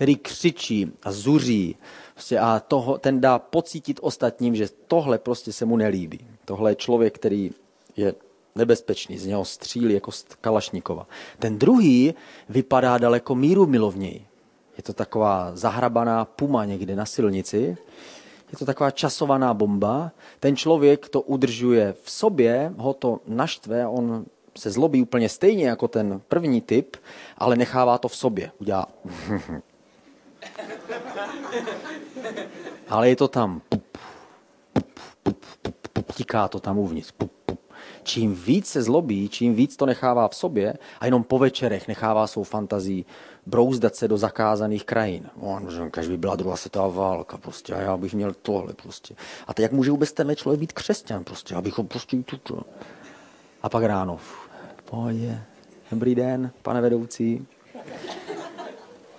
Který 0.00 0.16
křičí 0.16 0.92
a 1.02 1.12
zuří. 1.12 1.76
Prostě 2.14 2.38
a 2.38 2.60
toho, 2.60 2.98
ten 2.98 3.20
dá 3.20 3.38
pocítit 3.38 4.00
ostatním, 4.02 4.56
že 4.56 4.68
tohle 4.86 5.18
prostě 5.18 5.52
se 5.52 5.64
mu 5.64 5.76
nelíbí. 5.76 6.20
Tohle 6.44 6.70
je 6.70 6.74
člověk, 6.74 7.14
který 7.14 7.50
je 7.96 8.14
nebezpečný, 8.54 9.18
z 9.18 9.26
něho 9.26 9.44
střílí 9.44 9.94
jako 9.94 10.12
z 10.12 10.26
Kalašnikova. 10.40 11.06
Ten 11.38 11.58
druhý 11.58 12.14
vypadá 12.48 12.98
daleko 12.98 13.34
míru 13.34 13.66
milovněji. 13.66 14.26
Je 14.76 14.82
to 14.82 14.92
taková 14.92 15.50
zahrabaná 15.54 16.24
puma 16.24 16.64
někde 16.64 16.96
na 16.96 17.06
silnici. 17.06 17.76
Je 18.52 18.58
to 18.58 18.64
taková 18.64 18.90
časovaná 18.90 19.54
bomba. 19.54 20.12
Ten 20.38 20.56
člověk 20.56 21.08
to 21.08 21.20
udržuje 21.20 21.94
v 22.02 22.10
sobě, 22.10 22.72
ho 22.76 22.94
to 22.94 23.20
naštve, 23.26 23.86
on 23.86 24.24
se 24.58 24.70
zlobí 24.70 25.02
úplně 25.02 25.28
stejně 25.28 25.68
jako 25.68 25.88
ten 25.88 26.20
první 26.28 26.60
typ, 26.60 26.96
ale 27.38 27.56
nechává 27.56 27.98
to 27.98 28.08
v 28.08 28.16
sobě. 28.16 28.50
Udělá. 28.58 28.86
ale 32.88 33.08
je 33.08 33.16
to 33.16 33.28
tam. 33.28 33.62
Tiká 36.14 36.48
to 36.48 36.60
tam 36.60 36.78
uvnitř. 36.78 37.12
Čím 38.02 38.34
víc 38.34 38.66
se 38.66 38.82
zlobí, 38.82 39.28
čím 39.28 39.54
víc 39.54 39.76
to 39.76 39.86
nechává 39.86 40.28
v 40.28 40.34
sobě 40.34 40.74
a 41.00 41.04
jenom 41.04 41.24
po 41.24 41.38
večerech 41.38 41.88
nechává 41.88 42.26
svou 42.26 42.42
fantazii 42.42 43.04
brouzdat 43.46 43.96
se 43.96 44.08
do 44.08 44.16
zakázaných 44.16 44.84
krajin. 44.84 45.30
On, 45.40 45.90
každý 45.90 46.10
by 46.10 46.16
byla 46.16 46.36
druhá 46.36 46.56
světová 46.56 46.88
válka 46.88 47.36
prostě 47.38 47.74
a 47.74 47.80
já 47.80 47.96
bych 47.96 48.14
měl 48.14 48.34
tohle 48.42 48.72
prostě. 48.72 49.14
A 49.46 49.54
teď 49.54 49.62
jak 49.62 49.72
může 49.72 49.90
vůbec 49.90 50.12
tenhle 50.12 50.36
člověk 50.36 50.60
být 50.60 50.72
křesťan 50.72 51.24
prostě, 51.24 51.54
abych 51.54 51.78
ho 51.78 51.84
prostě 51.84 52.16
tuto. 52.16 52.62
A 53.62 53.68
pak 53.68 53.84
ráno, 53.84 54.18
pohodě, 54.84 55.42
dobrý 55.90 56.14
den, 56.14 56.50
pane 56.62 56.80
vedoucí. 56.80 57.46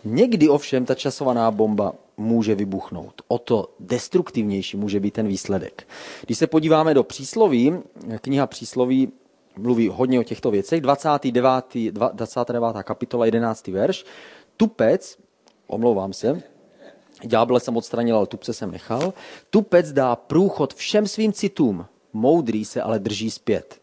Někdy 0.04 0.50
ovšem 0.50 0.86
ta 0.86 0.96
časovaná 0.96 1.52
bomba 1.52 1.94
může 2.18 2.56
vybuchnout. 2.56 3.22
O 3.28 3.38
to 3.38 3.74
destruktivnější 3.80 4.78
může 4.78 5.00
být 5.00 5.14
ten 5.14 5.28
výsledek. 5.28 5.88
Když 6.26 6.38
se 6.38 6.48
podíváme 6.48 6.94
do 6.94 7.04
přísloví, 7.04 7.74
kniha 8.22 8.48
přísloví 8.48 9.12
mluví 9.58 9.88
hodně 9.88 10.20
o 10.20 10.24
těchto 10.24 10.52
věcech, 10.52 10.82
29. 10.82 11.66
29. 11.92 12.84
kapitola, 12.84 13.26
11. 13.26 13.68
verš, 13.68 14.06
tupec, 14.58 15.18
omlouvám 15.68 16.14
se, 16.14 16.42
ďábel 17.24 17.60
jsem 17.60 17.78
odstranil, 17.78 18.18
ale 18.18 18.28
tupce 18.28 18.54
jsem 18.54 18.72
nechal, 18.72 19.14
tupec 19.50 19.92
dá 19.92 20.16
průchod 20.16 20.74
všem 20.74 21.08
svým 21.08 21.34
citům, 21.34 21.86
moudrý 22.14 22.66
se 22.66 22.82
ale 22.82 23.00
drží 23.00 23.32
zpět. 23.32 23.82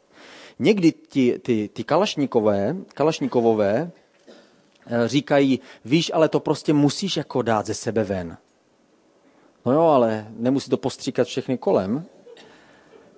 Někdy 0.58 0.92
ti, 0.92 1.38
ty, 1.38 1.70
ty 1.72 1.84
kalašníkové, 1.84 2.76
kalašníkovové 2.94 3.90
říkají, 5.07 5.61
víš, 5.85 6.11
ale 6.14 6.28
to 6.28 6.40
prostě 6.40 6.73
musíš 6.73 7.16
jako 7.16 7.42
dát 7.42 7.66
ze 7.66 7.75
sebe 7.75 8.04
ven. 8.04 8.37
No 9.66 9.73
jo, 9.73 9.83
ale 9.83 10.26
nemusí 10.37 10.71
to 10.71 10.76
postříkat 10.76 11.26
všechny 11.26 11.59
kolem. 11.59 12.04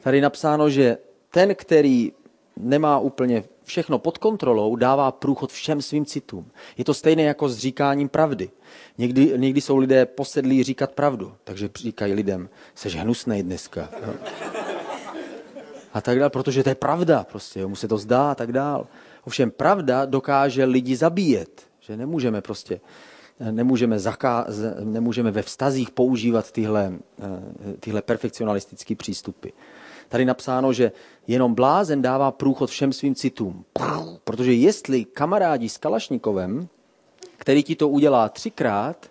Tady 0.00 0.16
je 0.16 0.22
napsáno, 0.22 0.70
že 0.70 0.98
ten, 1.30 1.54
který 1.54 2.12
nemá 2.56 2.98
úplně 2.98 3.44
všechno 3.64 3.98
pod 3.98 4.18
kontrolou, 4.18 4.76
dává 4.76 5.12
průchod 5.12 5.52
všem 5.52 5.82
svým 5.82 6.04
citům. 6.04 6.50
Je 6.78 6.84
to 6.84 6.94
stejné 6.94 7.22
jako 7.22 7.48
s 7.48 7.58
říkáním 7.58 8.08
pravdy. 8.08 8.50
Někdy, 8.98 9.32
někdy 9.36 9.60
jsou 9.60 9.76
lidé 9.76 10.06
posedlí 10.06 10.62
říkat 10.62 10.92
pravdu, 10.92 11.34
takže 11.44 11.70
říkají 11.74 12.12
lidem, 12.12 12.48
seš 12.74 12.96
hnusnej 12.96 13.42
dneska. 13.42 13.88
Jo. 14.06 14.14
A 15.92 16.00
tak 16.00 16.18
dále, 16.18 16.30
protože 16.30 16.62
to 16.62 16.68
je 16.68 16.74
pravda, 16.74 17.24
prostě, 17.24 17.66
mu 17.66 17.76
se 17.76 17.88
to 17.88 17.98
zdá 17.98 18.30
a 18.30 18.34
tak 18.34 18.52
dál. 18.52 18.86
Ovšem 19.30 19.50
pravda 19.50 20.04
dokáže 20.04 20.64
lidi 20.64 20.96
zabíjet, 20.96 21.62
že 21.80 21.96
nemůžeme 21.96 22.40
prostě, 22.40 22.80
nemůžeme, 23.50 23.98
zaká, 23.98 24.46
nemůžeme 24.84 25.30
ve 25.30 25.42
vztazích 25.42 25.90
používat 25.90 26.52
tyhle, 26.52 26.92
eh, 27.22 27.76
tyhle 27.80 28.02
perfekcionalistické 28.02 28.94
přístupy 28.94 29.48
tady 30.10 30.24
napsáno, 30.24 30.72
že 30.72 30.92
jenom 31.26 31.54
blázen 31.54 32.02
dává 32.02 32.30
průchod 32.30 32.70
všem 32.70 32.92
svým 32.92 33.14
citům. 33.14 33.64
Protože 34.24 34.52
jestli 34.52 35.04
kamarádi 35.04 35.68
s 35.68 35.78
Kalašnikovem, 35.78 36.68
který 37.36 37.62
ti 37.62 37.76
to 37.76 37.88
udělá 37.88 38.28
třikrát, 38.28 39.10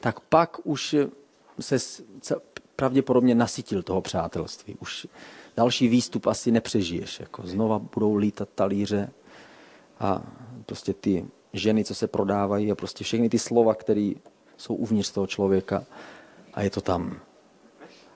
tak 0.00 0.20
pak 0.20 0.60
už 0.64 0.96
se 1.60 1.76
pravděpodobně 2.76 3.34
nasytil 3.34 3.82
toho 3.82 4.00
přátelství. 4.00 4.76
Už 4.80 5.06
další 5.56 5.88
výstup 5.88 6.26
asi 6.26 6.50
nepřežiješ. 6.50 7.20
Jako 7.20 7.42
znova 7.46 7.78
budou 7.78 8.16
lítat 8.16 8.48
talíře 8.54 9.10
a 10.00 10.22
prostě 10.66 10.94
ty 10.94 11.26
ženy, 11.52 11.84
co 11.84 11.94
se 11.94 12.06
prodávají 12.06 12.72
a 12.72 12.74
prostě 12.74 13.04
všechny 13.04 13.28
ty 13.28 13.38
slova, 13.38 13.74
které 13.74 14.12
jsou 14.56 14.74
uvnitř 14.74 15.10
toho 15.10 15.26
člověka 15.26 15.84
a 16.54 16.62
je 16.62 16.70
to 16.70 16.80
tam. 16.80 17.20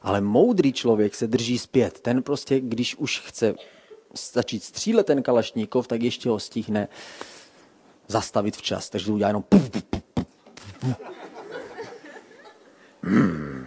Ale 0.03 0.21
moudrý 0.21 0.73
člověk 0.73 1.15
se 1.15 1.27
drží 1.27 1.59
zpět. 1.59 2.01
Ten 2.01 2.23
prostě, 2.23 2.61
když 2.61 2.97
už 2.97 3.21
chce 3.21 3.55
začít 4.33 4.65
střílet 4.65 5.07
ten 5.07 5.23
kalašníkov, 5.23 5.87
tak 5.87 6.03
ještě 6.03 6.29
ho 6.29 6.39
stihne 6.39 6.89
zastavit 8.09 8.57
včas. 8.57 8.91
Takže 8.91 9.07
to 9.07 9.13
udělá 9.13 9.29
jenom 9.29 9.43
puf, 9.43 9.71
puf, 9.71 9.85
puf, 9.85 10.03
puf. 10.11 10.97
Hmm. 13.03 13.67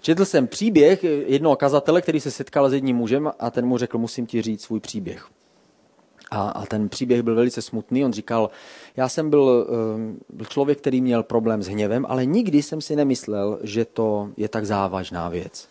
Četl 0.00 0.24
jsem 0.24 0.46
příběh 0.46 1.04
jednoho 1.04 1.56
kazatele, 1.56 2.02
který 2.02 2.20
se 2.20 2.30
setkal 2.30 2.70
s 2.70 2.72
jedním 2.72 2.96
mužem 2.96 3.32
a 3.38 3.50
ten 3.50 3.66
mu 3.66 3.78
řekl, 3.78 3.98
musím 3.98 4.26
ti 4.26 4.42
říct 4.42 4.62
svůj 4.62 4.80
příběh. 4.80 5.28
A, 6.34 6.48
a 6.48 6.66
ten 6.66 6.88
příběh 6.88 7.22
byl 7.22 7.34
velice 7.34 7.62
smutný. 7.62 8.04
On 8.04 8.12
říkal, 8.12 8.50
já 8.96 9.08
jsem 9.08 9.30
byl, 9.30 9.66
eh, 9.68 10.14
byl 10.28 10.46
člověk, 10.46 10.78
který 10.78 11.00
měl 11.00 11.22
problém 11.22 11.62
s 11.62 11.66
hněvem, 11.66 12.06
ale 12.08 12.26
nikdy 12.26 12.62
jsem 12.62 12.80
si 12.80 12.96
nemyslel, 12.96 13.58
že 13.62 13.84
to 13.84 14.30
je 14.36 14.48
tak 14.48 14.66
závažná 14.66 15.28
věc. 15.28 15.68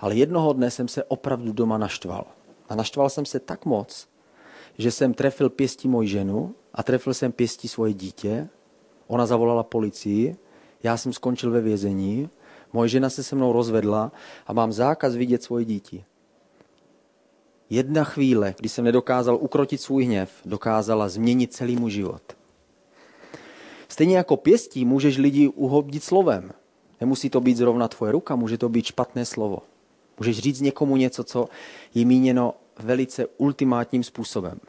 Ale 0.00 0.14
jednoho 0.14 0.52
dne 0.52 0.70
jsem 0.70 0.88
se 0.88 1.04
opravdu 1.04 1.52
doma 1.52 1.78
naštval. 1.78 2.26
A 2.68 2.74
naštval 2.74 3.10
jsem 3.10 3.26
se 3.26 3.40
tak 3.40 3.64
moc, 3.64 4.08
že 4.78 4.90
jsem 4.90 5.14
trefil 5.14 5.50
pěstí 5.50 5.88
moji 5.88 6.08
ženu 6.08 6.54
a 6.74 6.82
trefil 6.82 7.14
jsem 7.14 7.32
pěstí 7.32 7.68
svoje 7.68 7.94
dítě. 7.94 8.48
Ona 9.06 9.26
zavolala 9.26 9.62
policii, 9.62 10.36
já 10.82 10.96
jsem 10.96 11.12
skončil 11.12 11.50
ve 11.50 11.60
vězení, 11.60 12.28
moje 12.72 12.88
žena 12.88 13.10
se 13.10 13.22
se 13.22 13.36
mnou 13.36 13.52
rozvedla 13.52 14.12
a 14.46 14.52
mám 14.52 14.72
zákaz 14.72 15.16
vidět 15.16 15.42
svoje 15.42 15.64
dítě. 15.64 16.04
Jedna 17.74 18.04
chvíle, 18.04 18.54
kdy 18.58 18.68
jsem 18.68 18.84
nedokázal 18.84 19.38
ukrotit 19.40 19.80
svůj 19.80 20.04
hněv, 20.04 20.30
dokázala 20.44 21.08
změnit 21.08 21.52
celý 21.52 21.76
můj 21.76 21.90
život. 21.90 22.22
Stejně 23.88 24.16
jako 24.16 24.36
pěstí 24.36 24.84
můžeš 24.84 25.18
lidi 25.18 25.48
uhobdit 25.48 26.04
slovem. 26.04 26.52
Nemusí 27.00 27.30
to 27.30 27.40
být 27.40 27.56
zrovna 27.56 27.88
tvoje 27.88 28.12
ruka, 28.12 28.36
může 28.36 28.58
to 28.58 28.68
být 28.68 28.84
špatné 28.84 29.24
slovo. 29.24 29.58
Můžeš 30.18 30.38
říct 30.38 30.60
někomu 30.60 30.96
něco, 30.96 31.24
co 31.24 31.48
je 31.94 32.04
míněno 32.04 32.54
velice 32.78 33.26
ultimátním 33.26 34.02
způsobem. 34.02 34.60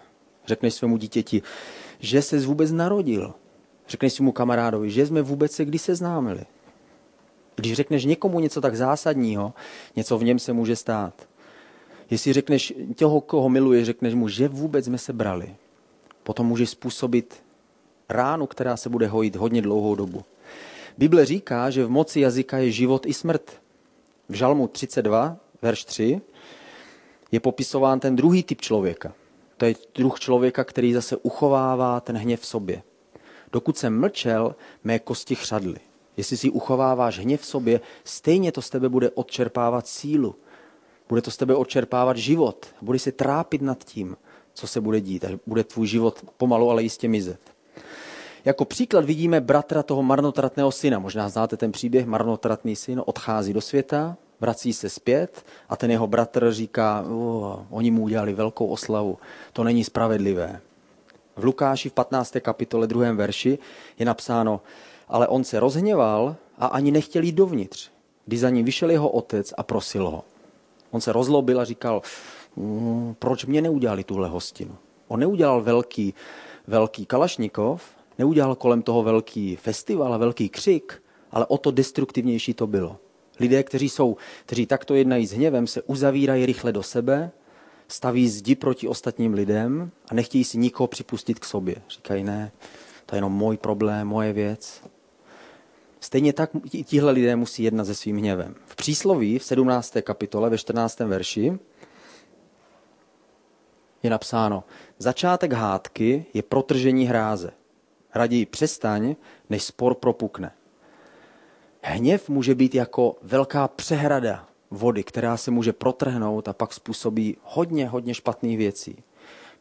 Řekneš 0.47 0.73
svému 0.73 0.97
dítěti, 0.97 1.41
že 1.99 2.21
se 2.21 2.39
vůbec 2.39 2.71
narodil. 2.71 3.33
Řekneš 3.87 4.13
svému 4.13 4.31
kamarádovi, 4.31 4.91
že 4.91 5.05
jsme 5.05 5.21
vůbec 5.21 5.51
se 5.51 5.65
kdy 5.65 5.79
seznámili. 5.79 6.45
Když 7.55 7.73
řekneš 7.73 8.05
někomu 8.05 8.39
něco 8.39 8.61
tak 8.61 8.75
zásadního, 8.75 9.53
něco 9.95 10.17
v 10.17 10.23
něm 10.23 10.39
se 10.39 10.53
může 10.53 10.75
stát. 10.75 11.27
Jestli 12.09 12.33
řekneš 12.33 12.73
těho, 12.95 13.21
koho 13.21 13.49
miluješ, 13.49 13.85
řekneš 13.85 14.13
mu, 14.13 14.27
že 14.27 14.47
vůbec 14.47 14.85
jsme 14.85 14.97
se 14.97 15.13
brali, 15.13 15.55
potom 16.23 16.47
můžeš 16.47 16.69
způsobit 16.69 17.43
ránu, 18.09 18.47
která 18.47 18.77
se 18.77 18.89
bude 18.89 19.07
hojit 19.07 19.35
hodně 19.35 19.61
dlouhou 19.61 19.95
dobu. 19.95 20.23
Bible 20.97 21.25
říká, 21.25 21.69
že 21.69 21.85
v 21.85 21.89
moci 21.89 22.19
jazyka 22.19 22.57
je 22.57 22.71
život 22.71 23.05
i 23.05 23.13
smrt. 23.13 23.61
V 24.29 24.33
Žalmu 24.33 24.67
32, 24.67 25.37
verš 25.61 25.85
3, 25.85 26.21
je 27.31 27.39
popisován 27.39 27.99
ten 27.99 28.15
druhý 28.15 28.43
typ 28.43 28.61
člověka. 28.61 29.13
To 29.57 29.65
je 29.65 29.75
druh 29.95 30.19
člověka, 30.19 30.63
který 30.63 30.93
zase 30.93 31.17
uchovává 31.17 31.99
ten 31.99 32.17
hněv 32.17 32.41
v 32.41 32.45
sobě. 32.45 32.83
Dokud 33.51 33.77
jsem 33.77 33.99
mlčel, 33.99 34.55
mé 34.83 34.99
kosti 34.99 35.35
chřadly. 35.35 35.79
Jestli 36.17 36.37
si 36.37 36.49
uchováváš 36.49 37.19
hněv 37.19 37.41
v 37.41 37.45
sobě, 37.45 37.81
stejně 38.03 38.51
to 38.51 38.61
z 38.61 38.69
tebe 38.69 38.89
bude 38.89 39.09
odčerpávat 39.09 39.87
sílu. 39.87 40.35
Bude 41.09 41.21
to 41.21 41.31
z 41.31 41.37
tebe 41.37 41.55
odčerpávat 41.55 42.17
život. 42.17 42.65
Budeš 42.81 43.01
se 43.01 43.11
trápit 43.11 43.61
nad 43.61 43.83
tím, 43.83 44.17
co 44.53 44.67
se 44.67 44.81
bude 44.81 45.01
dít. 45.01 45.25
A 45.25 45.39
bude 45.47 45.63
tvůj 45.63 45.87
život 45.87 46.25
pomalu, 46.37 46.69
ale 46.69 46.83
jistě 46.83 47.07
mizet. 47.07 47.39
Jako 48.45 48.65
příklad 48.65 49.05
vidíme 49.05 49.41
bratra 49.41 49.83
toho 49.83 50.03
marnotratného 50.03 50.71
syna. 50.71 50.99
Možná 50.99 51.29
znáte 51.29 51.57
ten 51.57 51.71
příběh, 51.71 52.05
marnotratný 52.05 52.75
syn 52.75 53.01
odchází 53.05 53.53
do 53.53 53.61
světa, 53.61 54.17
vrací 54.39 54.73
se 54.73 54.89
zpět 54.89 55.45
a 55.69 55.75
ten 55.75 55.91
jeho 55.91 56.07
bratr 56.07 56.51
říká, 56.51 57.05
oni 57.69 57.91
mu 57.91 58.01
udělali 58.01 58.33
velkou 58.33 58.67
oslavu, 58.67 59.17
to 59.53 59.63
není 59.63 59.83
spravedlivé. 59.83 60.61
V 61.35 61.43
Lukáši 61.43 61.89
v 61.89 61.93
15. 61.93 62.35
kapitole 62.39 62.87
2. 62.87 63.11
verši 63.11 63.59
je 63.99 64.05
napsáno, 64.05 64.61
ale 65.07 65.27
on 65.27 65.43
se 65.43 65.59
rozhněval 65.59 66.35
a 66.57 66.65
ani 66.65 66.91
nechtěl 66.91 67.23
jít 67.23 67.35
dovnitř, 67.35 67.89
když 68.25 68.39
za 68.39 68.49
ním 68.49 68.65
vyšel 68.65 68.89
jeho 68.89 69.09
otec 69.09 69.53
a 69.57 69.63
prosil 69.63 70.09
ho. 70.09 70.23
On 70.95 71.01
se 71.01 71.13
rozlobil 71.13 71.59
a 71.59 71.65
říkal, 71.65 72.01
mm, 72.55 73.15
proč 73.19 73.45
mě 73.45 73.61
neudělali 73.61 74.03
tuhle 74.03 74.29
hostinu? 74.29 74.75
On 75.07 75.19
neudělal 75.19 75.61
velký, 75.61 76.13
velký 76.67 77.05
Kalašnikov, 77.05 77.83
neudělal 78.17 78.55
kolem 78.55 78.81
toho 78.81 79.03
velký 79.03 79.55
festival 79.55 80.13
a 80.13 80.17
velký 80.17 80.49
křik, 80.49 81.03
ale 81.31 81.45
o 81.45 81.57
to 81.57 81.71
destruktivnější 81.71 82.53
to 82.53 82.67
bylo. 82.67 82.97
Lidé, 83.39 83.63
kteří, 83.63 83.89
jsou, 83.89 84.17
kteří 84.45 84.65
takto 84.65 84.95
jednají 84.95 85.27
s 85.27 85.31
hněvem, 85.31 85.67
se 85.67 85.81
uzavírají 85.81 86.45
rychle 86.45 86.71
do 86.71 86.83
sebe, 86.83 87.31
staví 87.87 88.29
zdi 88.29 88.55
proti 88.55 88.87
ostatním 88.87 89.33
lidem 89.33 89.91
a 90.11 90.13
nechtějí 90.13 90.43
si 90.43 90.57
nikoho 90.57 90.87
připustit 90.87 91.39
k 91.39 91.45
sobě. 91.45 91.75
Říkají, 91.89 92.23
ne, 92.23 92.51
To 93.05 93.15
je 93.15 93.17
jenom 93.17 93.33
můj 93.33 93.57
problém, 93.57 94.07
moje 94.07 94.33
věc. 94.33 94.81
Stejně 95.99 96.33
tak 96.33 96.49
tihle 96.83 97.11
lidé 97.11 97.35
musí 97.35 97.63
jednat 97.63 97.85
se 97.85 97.95
svým 97.95 98.17
hněvem. 98.17 98.55
V 98.65 98.75
přísloví 98.75 99.39
v 99.39 99.43
17. 99.43 99.93
kapitole 100.01 100.49
ve 100.49 100.57
14. 100.57 100.99
verši 100.99 101.59
je 104.03 104.09
napsáno, 104.09 104.63
začátek 104.97 105.53
hádky 105.53 106.25
je 106.33 106.43
protržení 106.43 107.05
hráze. 107.05 107.51
Raději 108.15 108.45
přestaň, 108.45 109.15
než 109.49 109.63
spor 109.63 109.95
propukne. 109.95 110.51
Hněv 111.81 112.29
může 112.29 112.55
být 112.55 112.75
jako 112.75 113.15
velká 113.21 113.67
přehrada 113.67 114.47
vody, 114.71 115.03
která 115.03 115.37
se 115.37 115.51
může 115.51 115.73
protrhnout 115.73 116.47
a 116.47 116.53
pak 116.53 116.73
způsobí 116.73 117.37
hodně, 117.43 117.87
hodně 117.87 118.13
špatných 118.13 118.57
věcí. 118.57 119.03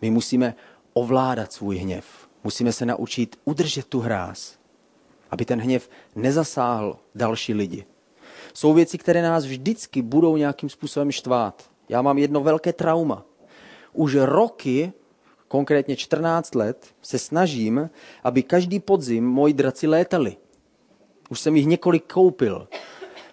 My 0.03 0.11
musíme 0.11 0.55
ovládat 0.93 1.53
svůj 1.53 1.76
hněv. 1.76 2.29
Musíme 2.45 2.73
se 2.73 2.87
naučit 2.87 3.37
udržet 3.45 3.87
tu 3.87 4.00
hráz, 4.00 4.59
aby 5.35 5.45
ten 5.45 5.61
hněv 5.61 5.91
nezasáhl 6.14 6.99
další 7.14 7.55
lidi. 7.55 7.85
Jsou 8.55 8.75
věci, 8.75 8.99
které 8.99 9.23
nás 9.23 9.45
vždycky 9.45 10.03
budou 10.03 10.37
nějakým 10.37 10.69
způsobem 10.69 11.11
štvát. 11.11 11.71
Já 11.88 12.03
mám 12.03 12.19
jedno 12.19 12.41
velké 12.41 12.73
trauma. 12.73 13.26
Už 13.93 14.14
roky, 14.14 14.93
konkrétně 15.49 15.97
14 15.97 16.55
let, 16.55 16.87
se 17.03 17.19
snažím, 17.19 17.91
aby 18.25 18.43
každý 18.43 18.81
podzim 18.81 19.26
moji 19.26 19.53
draci 19.53 19.87
létali. 19.87 20.37
Už 21.31 21.41
jsem 21.41 21.57
jich 21.57 21.67
několik 21.67 22.12
koupil. 22.12 22.69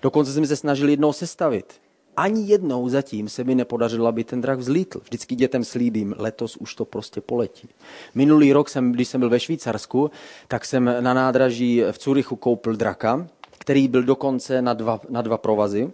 Dokonce 0.01 0.33
jsem 0.33 0.45
se 0.45 0.55
snažil 0.55 0.89
jednou 0.89 1.13
sestavit. 1.13 1.81
Ani 2.17 2.47
jednou 2.47 2.89
zatím 2.89 3.29
se 3.29 3.43
mi 3.43 3.55
nepodařilo, 3.55 4.07
aby 4.07 4.23
ten 4.23 4.41
drak 4.41 4.59
vzlítl. 4.59 5.01
Vždycky 5.03 5.35
dětem 5.35 5.63
slíbím, 5.63 6.15
letos 6.17 6.57
už 6.57 6.75
to 6.75 6.85
prostě 6.85 7.21
poletí. 7.21 7.69
Minulý 8.15 8.53
rok, 8.53 8.69
jsem, 8.69 8.91
když 8.91 9.07
jsem 9.07 9.19
byl 9.19 9.29
ve 9.29 9.39
Švýcarsku, 9.39 10.11
tak 10.47 10.65
jsem 10.65 10.85
na 10.99 11.13
nádraží 11.13 11.83
v 11.91 11.97
Curychu 11.97 12.35
koupil 12.35 12.75
draka, 12.75 13.27
který 13.57 13.87
byl 13.87 14.03
dokonce 14.03 14.61
na 14.61 14.73
dva, 14.73 15.01
na 15.09 15.21
dva 15.21 15.37
provazy. 15.37 15.91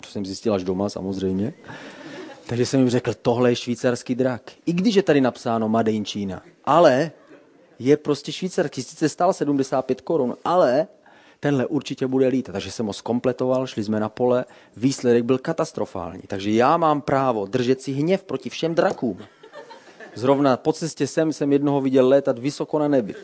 To 0.00 0.08
jsem 0.08 0.26
zjistil 0.26 0.54
až 0.54 0.64
doma 0.64 0.88
samozřejmě. 0.88 1.54
Takže 2.46 2.66
jsem 2.66 2.80
jim 2.80 2.90
řekl, 2.90 3.14
tohle 3.22 3.50
je 3.50 3.56
švýcarský 3.56 4.14
drak. 4.14 4.42
I 4.66 4.72
když 4.72 4.94
je 4.94 5.02
tady 5.02 5.20
napsáno 5.20 5.68
Made 5.68 5.92
in 5.92 6.04
China. 6.04 6.42
Ale 6.64 7.10
je 7.78 7.96
prostě 7.96 8.32
švýcarský. 8.32 8.82
Sice 8.82 9.08
stál 9.08 9.32
75 9.32 10.00
korun, 10.00 10.36
ale 10.44 10.86
tenhle 11.40 11.66
určitě 11.66 12.06
bude 12.06 12.28
lítat. 12.28 12.52
Takže 12.52 12.70
jsem 12.70 12.86
ho 12.86 12.92
skompletoval, 12.92 13.66
šli 13.66 13.84
jsme 13.84 14.00
na 14.00 14.08
pole, 14.08 14.44
výsledek 14.76 15.24
byl 15.24 15.38
katastrofální. 15.38 16.22
Takže 16.26 16.50
já 16.50 16.76
mám 16.76 17.00
právo 17.00 17.46
držet 17.46 17.82
si 17.82 17.92
hněv 17.92 18.24
proti 18.24 18.50
všem 18.50 18.74
drakům. 18.74 19.18
Zrovna 20.14 20.56
po 20.56 20.72
cestě 20.72 21.06
sem 21.06 21.32
jsem 21.32 21.52
jednoho 21.52 21.80
viděl 21.80 22.08
létat 22.08 22.38
vysoko 22.38 22.78
na 22.78 22.88
nebi. 22.88 23.14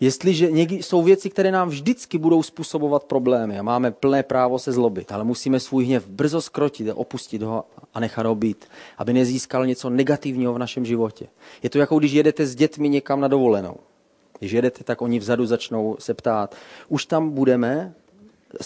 Jestliže 0.00 0.50
někdy 0.50 0.76
jsou 0.76 1.02
věci, 1.02 1.30
které 1.30 1.50
nám 1.50 1.68
vždycky 1.68 2.18
budou 2.18 2.42
způsobovat 2.42 3.04
problémy 3.04 3.58
a 3.58 3.62
máme 3.62 3.90
plné 3.90 4.22
právo 4.22 4.58
se 4.58 4.72
zlobit, 4.72 5.12
ale 5.12 5.24
musíme 5.24 5.60
svůj 5.60 5.84
hněv 5.84 6.08
brzo 6.08 6.40
skrotit, 6.40 6.88
opustit 6.94 7.42
ho 7.42 7.64
a 7.94 8.00
nechat 8.00 8.26
ho 8.26 8.34
být, 8.34 8.64
aby 8.98 9.12
nezískal 9.12 9.66
něco 9.66 9.90
negativního 9.90 10.54
v 10.54 10.58
našem 10.58 10.84
životě. 10.84 11.26
Je 11.62 11.70
to 11.70 11.78
jako 11.78 11.98
když 11.98 12.12
jedete 12.12 12.46
s 12.46 12.54
dětmi 12.54 12.88
někam 12.88 13.20
na 13.20 13.28
dovolenou. 13.28 13.76
Když 14.40 14.52
jedete, 14.52 14.84
tak 14.84 15.02
oni 15.02 15.18
vzadu 15.18 15.46
začnou 15.46 15.96
se 15.98 16.14
ptát, 16.14 16.56
už 16.88 17.06
tam 17.06 17.30
budeme, 17.30 17.94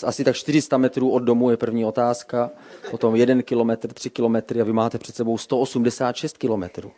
asi 0.05 0.25
tak 0.25 0.37
400 0.37 0.79
metrů 0.79 1.11
od 1.11 1.19
domu 1.19 1.51
je 1.51 1.57
první 1.57 1.85
otázka, 1.85 2.51
potom 2.91 3.17
1 3.17 3.43
kilometr, 3.43 3.93
3 3.93 4.11
kilometry 4.11 4.61
a 4.61 4.65
vy 4.65 4.73
máte 4.73 4.99
před 4.99 5.17
sebou 5.17 5.39
186 5.39 6.39
kilometrů. 6.39 6.93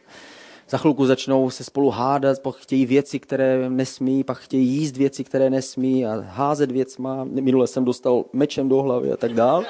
Za 0.68 0.78
chvilku 0.78 1.06
začnou 1.06 1.50
se 1.50 1.64
spolu 1.64 1.90
hádat, 1.90 2.38
pak 2.38 2.56
chtějí 2.56 2.86
věci, 2.86 3.18
které 3.18 3.70
nesmí, 3.70 4.24
pak 4.24 4.38
chtějí 4.38 4.68
jíst 4.68 4.96
věci, 4.96 5.24
které 5.24 5.50
nesmí 5.50 6.06
a 6.06 6.20
házet 6.20 6.70
věcma. 6.70 7.24
Minule 7.24 7.66
jsem 7.66 7.84
dostal 7.84 8.24
mečem 8.32 8.68
do 8.68 8.82
hlavy 8.82 9.12
a 9.12 9.16
tak 9.16 9.32
dál. 9.32 9.64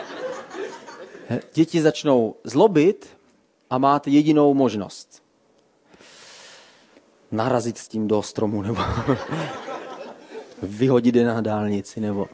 Děti 1.54 1.83
začnou 1.83 2.35
zlobit 2.44 3.09
a 3.70 3.78
máte 3.78 4.11
jedinou 4.11 4.54
možnost 4.54 5.25
narazit 7.30 7.78
s 7.78 7.88
tím 7.88 8.08
do 8.08 8.22
stromu, 8.22 8.62
nebo 8.62 8.82
vyhodit 10.62 11.14
je 11.14 11.26
na 11.26 11.40
dálnici, 11.40 12.00
nebo 12.00 12.28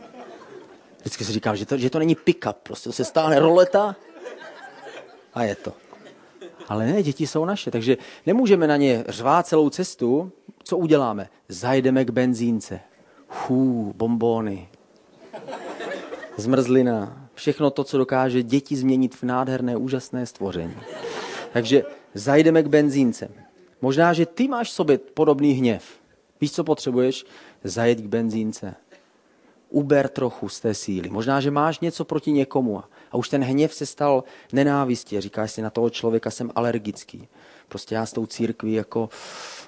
vždycky 0.99 1.25
si 1.25 1.33
říkám, 1.33 1.57
že 1.57 1.67
to, 1.67 1.79
že 1.79 1.91
to 1.91 1.99
není 1.99 2.15
pick-up, 2.17 2.57
prostě 2.63 2.89
to 2.89 2.93
se 2.93 3.05
stáhne 3.05 3.39
roleta 3.39 3.97
a 5.35 5.43
je 5.43 5.55
to. 5.55 5.73
Ale 6.69 6.87
ne, 6.87 7.03
děti 7.03 7.27
jsou 7.27 7.45
naše, 7.45 7.71
takže 7.71 7.97
nemůžeme 8.27 8.67
na 8.67 8.77
ně 8.77 9.05
řvát 9.09 9.47
celou 9.47 9.71
cestu. 9.71 10.33
Co 10.65 10.77
uděláme? 10.77 11.29
Zajdeme 11.49 12.05
k 12.05 12.11
benzínce. 12.11 12.81
Hů, 13.29 13.93
bombóny, 13.97 14.69
zmrzlina, 16.37 17.29
všechno 17.35 17.71
to, 17.71 17.85
co 17.85 17.99
dokáže 17.99 18.43
děti 18.43 18.77
změnit 18.77 19.15
v 19.15 19.23
nádherné, 19.23 19.77
úžasné 19.77 20.27
stvoření. 20.27 20.77
Takže 21.53 21.83
zajdeme 22.15 22.63
k 22.63 22.67
benzínce. 22.67 23.29
Možná, 23.83 24.13
že 24.13 24.27
ty 24.27 24.49
máš 24.49 24.69
v 24.69 24.73
sobě 24.73 24.99
podobný 24.99 25.53
hněv. 25.53 25.85
Víš, 26.41 26.53
co 26.53 26.65
potřebuješ? 26.65 27.25
Zajet 27.65 28.01
k 28.01 28.07
benzínce. 28.07 28.75
Uber 29.69 30.09
trochu 30.09 30.49
z 30.49 30.61
té 30.61 30.75
síly. 30.75 31.11
Možná, 31.11 31.41
že 31.41 31.51
máš 31.51 31.81
něco 31.81 32.05
proti 32.05 32.33
někomu 32.33 32.83
a 33.11 33.17
už 33.17 33.29
ten 33.29 33.45
hněv 33.45 33.75
se 33.75 33.87
stal 33.87 34.25
nenávistí. 34.53 35.21
Říkáš 35.21 35.53
si, 35.53 35.63
na 35.63 35.71
toho 35.71 35.91
člověka 35.91 36.31
jsem 36.31 36.51
alergický. 36.55 37.29
Prostě 37.69 37.95
já 37.95 38.07
s 38.07 38.13
tou 38.13 38.27
církví 38.27 38.73
jako 38.73 39.09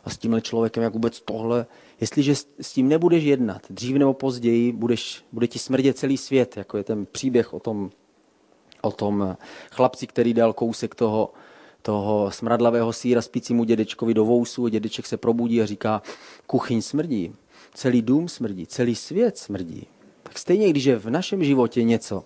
a 0.05 0.11
s 0.11 0.19
tímhle 0.19 0.41
člověkem, 0.41 0.83
jak 0.83 0.93
vůbec 0.93 1.21
tohle. 1.21 1.67
Jestliže 2.01 2.35
s 2.61 2.73
tím 2.73 2.89
nebudeš 2.89 3.25
jednat, 3.25 3.63
dřív 3.71 3.97
nebo 3.97 4.15
později 4.15 4.73
budeš, 4.73 5.25
bude 5.33 5.47
ti 5.47 5.59
smrdět 5.59 5.99
celý 5.99 6.17
svět, 6.17 6.57
jako 6.57 6.77
je 6.77 6.85
ten 6.85 7.07
příběh 7.07 7.55
o 7.55 7.61
tom, 7.61 7.91
o 8.83 8.93
tom 8.93 9.37
chlapci, 9.71 10.07
který 10.07 10.35
dal 10.35 10.53
kousek 10.53 10.95
toho, 10.95 11.33
toho 11.87 12.31
smradlavého 12.31 12.93
síra 12.93 13.23
spícímu 13.23 13.65
dědečkovi 13.65 14.15
do 14.15 14.25
vousu. 14.25 14.69
Dědeček 14.69 15.07
se 15.07 15.17
probudí 15.17 15.63
a 15.63 15.67
říká, 15.67 16.03
kuchyň 16.47 16.83
smrdí, 16.83 17.35
celý 17.75 18.03
dům 18.03 18.29
smrdí, 18.29 18.67
celý 18.67 18.95
svět 18.95 19.39
smrdí. 19.39 19.87
Tak 20.23 20.39
stejně, 20.39 20.71
když 20.71 20.85
je 20.85 20.97
v 20.97 21.11
našem 21.11 21.45
životě 21.45 21.83
něco, 21.83 22.25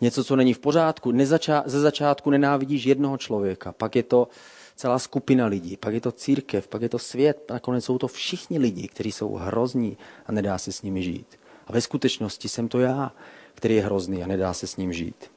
něco, 0.00 0.24
co 0.24 0.36
není 0.36 0.54
v 0.54 0.58
pořádku, 0.58 1.12
nezačá, 1.12 1.62
ze 1.66 1.80
začátku 1.80 2.30
nenávidíš 2.30 2.84
jednoho 2.84 3.16
člověka, 3.16 3.72
pak 3.72 3.96
je 3.96 4.02
to 4.02 4.28
celá 4.76 4.98
skupina 4.98 5.46
lidí, 5.46 5.76
pak 5.76 5.94
je 5.94 6.00
to 6.00 6.12
církev, 6.12 6.68
pak 6.68 6.82
je 6.82 6.88
to 6.88 6.98
svět, 6.98 7.50
nakonec 7.50 7.84
jsou 7.84 7.98
to 7.98 8.08
všichni 8.08 8.58
lidi, 8.58 8.88
kteří 8.88 9.12
jsou 9.12 9.34
hrozní 9.34 9.96
a 10.26 10.32
nedá 10.32 10.58
se 10.58 10.72
s 10.72 10.82
nimi 10.82 11.02
žít. 11.02 11.26
A 11.66 11.72
ve 11.72 11.80
skutečnosti 11.80 12.48
jsem 12.48 12.68
to 12.68 12.78
já, 12.78 13.12
který 13.54 13.74
je 13.74 13.82
hrozný 13.82 14.24
a 14.24 14.26
nedá 14.26 14.52
se 14.52 14.66
s 14.66 14.76
ním 14.76 14.92
žít. 14.92 15.30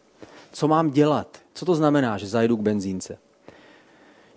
Co 0.51 0.67
mám 0.67 0.91
dělat? 0.91 1.37
Co 1.53 1.65
to 1.65 1.75
znamená, 1.75 2.17
že 2.17 2.27
zajdu 2.27 2.57
k 2.57 2.61
benzínce? 2.61 3.17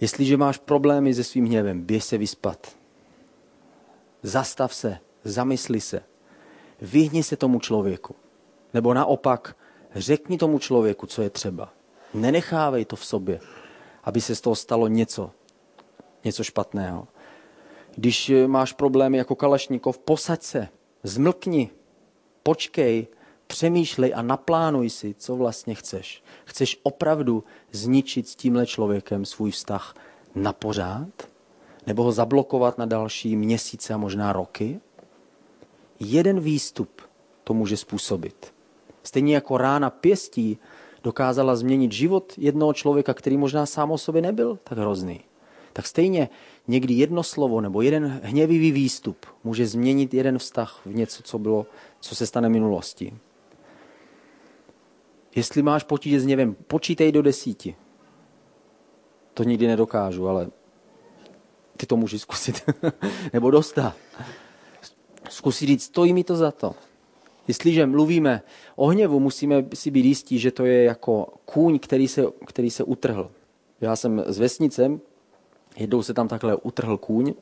Jestliže 0.00 0.36
máš 0.36 0.58
problémy 0.58 1.14
se 1.14 1.24
svým 1.24 1.46
hněvem, 1.46 1.82
běž 1.82 2.04
se 2.04 2.18
vyspat. 2.18 2.76
Zastav 4.22 4.74
se, 4.74 4.98
zamysli 5.24 5.80
se. 5.80 6.02
Vyhni 6.80 7.22
se 7.22 7.36
tomu 7.36 7.60
člověku. 7.60 8.14
Nebo 8.74 8.94
naopak, 8.94 9.56
řekni 9.94 10.38
tomu 10.38 10.58
člověku, 10.58 11.06
co 11.06 11.22
je 11.22 11.30
třeba. 11.30 11.72
Nenechávej 12.14 12.84
to 12.84 12.96
v 12.96 13.04
sobě, 13.04 13.40
aby 14.04 14.20
se 14.20 14.34
z 14.34 14.40
toho 14.40 14.56
stalo 14.56 14.88
něco, 14.88 15.30
něco 16.24 16.44
špatného. 16.44 17.08
Když 17.96 18.32
máš 18.46 18.72
problémy 18.72 19.18
jako 19.18 19.34
Kalašníkov, 19.34 19.98
posaď 19.98 20.42
se, 20.42 20.68
zmlkni, 21.02 21.70
počkej, 22.42 23.06
přemýšlej 23.48 24.12
a 24.14 24.22
naplánuj 24.22 24.90
si, 24.90 25.14
co 25.18 25.36
vlastně 25.36 25.74
chceš. 25.74 26.22
Chceš 26.44 26.80
opravdu 26.82 27.44
zničit 27.72 28.28
s 28.28 28.36
tímhle 28.36 28.66
člověkem 28.66 29.24
svůj 29.24 29.50
vztah 29.50 29.94
na 30.34 30.52
pořád? 30.52 31.28
Nebo 31.86 32.02
ho 32.02 32.12
zablokovat 32.12 32.78
na 32.78 32.86
další 32.86 33.36
měsíce 33.36 33.94
a 33.94 33.96
možná 33.96 34.32
roky? 34.32 34.80
Jeden 36.00 36.40
výstup 36.40 37.02
to 37.44 37.54
může 37.54 37.76
způsobit. 37.76 38.52
Stejně 39.02 39.34
jako 39.34 39.58
rána 39.58 39.90
pěstí 39.90 40.58
dokázala 41.02 41.56
změnit 41.56 41.92
život 41.92 42.32
jednoho 42.36 42.72
člověka, 42.72 43.14
který 43.14 43.36
možná 43.36 43.66
sám 43.66 43.90
o 43.90 43.98
sobě 43.98 44.22
nebyl 44.22 44.58
tak 44.64 44.78
hrozný. 44.78 45.20
Tak 45.72 45.86
stejně 45.86 46.28
někdy 46.68 46.94
jedno 46.94 47.22
slovo 47.22 47.60
nebo 47.60 47.82
jeden 47.82 48.20
hněvivý 48.22 48.72
výstup 48.72 49.26
může 49.44 49.66
změnit 49.66 50.14
jeden 50.14 50.38
vztah 50.38 50.80
v 50.86 50.94
něco, 50.94 51.22
co, 51.22 51.38
bylo, 51.38 51.66
co 52.00 52.14
se 52.14 52.26
stane 52.26 52.48
minulostí. 52.48 53.12
Jestli 55.34 55.62
máš 55.62 55.84
potíže 55.84 56.20
s 56.20 56.24
hněvem, 56.24 56.54
počítej 56.54 57.12
do 57.12 57.22
desíti. 57.22 57.76
To 59.34 59.42
nikdy 59.42 59.66
nedokážu, 59.66 60.28
ale 60.28 60.50
ty 61.76 61.86
to 61.86 61.96
můžeš 61.96 62.20
zkusit. 62.20 62.62
Nebo 63.32 63.50
dostat. 63.50 63.96
Zkusit 65.30 65.66
říct, 65.66 65.84
stojí 65.84 66.12
mi 66.12 66.24
to 66.24 66.36
za 66.36 66.50
to. 66.50 66.74
Jestliže 67.48 67.86
mluvíme 67.86 68.42
o 68.76 68.86
hněvu, 68.86 69.20
musíme 69.20 69.64
si 69.74 69.90
být 69.90 70.06
jistí, 70.06 70.38
že 70.38 70.50
to 70.50 70.64
je 70.64 70.84
jako 70.84 71.26
kůň, 71.44 71.78
který 71.78 72.08
se, 72.08 72.24
který 72.46 72.70
se 72.70 72.84
utrhl. 72.84 73.30
Já 73.80 73.96
jsem 73.96 74.24
z 74.26 74.38
vesnice, 74.38 75.00
Jednou 75.78 76.02
se 76.02 76.14
tam 76.14 76.28
takhle 76.28 76.56
utrhl 76.56 76.96
kůň, 76.96 77.34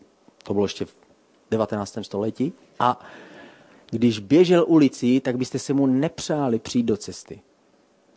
to 0.42 0.52
bylo 0.54 0.64
ještě 0.64 0.84
v 0.84 0.96
19. 1.50 1.98
století, 2.02 2.52
a 2.78 3.00
když 3.90 4.18
běžel 4.18 4.64
ulicí, 4.68 5.20
tak 5.20 5.36
byste 5.36 5.58
se 5.58 5.72
mu 5.72 5.86
nepřáli 5.86 6.58
přijít 6.58 6.82
do 6.82 6.96
cesty. 6.96 7.40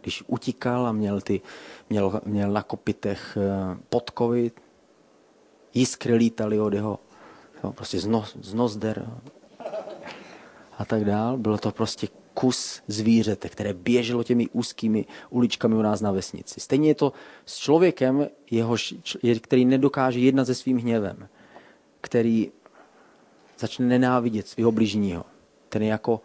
Když 0.02 0.24
utíkal 0.28 0.88
a 0.88 0.92
měl, 0.92 1.22
ty, 1.22 1.42
měl, 1.90 2.22
měl 2.26 2.52
na 2.52 2.64
kopitech 2.64 3.38
eh, 3.38 3.78
podkovy, 3.90 4.52
jiskry 5.74 6.16
lítaly 6.16 6.60
od 6.60 6.74
jeho, 6.74 7.00
jo, 7.64 7.74
prostě 7.74 8.00
z, 8.00 8.08
nos, 8.08 8.38
z 8.42 8.54
nozder 8.54 9.10
a 10.78 10.86
tak 10.86 11.06
dál. 11.06 11.38
Bylo 11.38 11.58
to 11.58 11.72
prostě 11.72 12.08
kus 12.34 12.82
zvířete, 12.88 13.50
které 13.50 13.74
běželo 13.74 14.24
těmi 14.24 14.48
úzkými 14.48 15.06
uličkami 15.30 15.76
u 15.76 15.82
nás 15.82 16.02
na 16.02 16.12
vesnici. 16.12 16.60
Stejně 16.60 16.88
je 16.88 16.96
to 16.96 17.14
s 17.46 17.58
člověkem, 17.58 18.28
jehož, 18.52 18.96
který 19.42 19.66
nedokáže 19.66 20.20
jednat 20.20 20.46
se 20.46 20.56
svým 20.56 20.78
hněvem, 20.78 21.28
který 22.02 22.52
začne 23.60 23.86
nenávidět 23.86 24.48
svého 24.48 24.72
bližního. 24.72 25.26
Ten 25.70 25.82
je 25.82 25.90
jako 25.90 26.22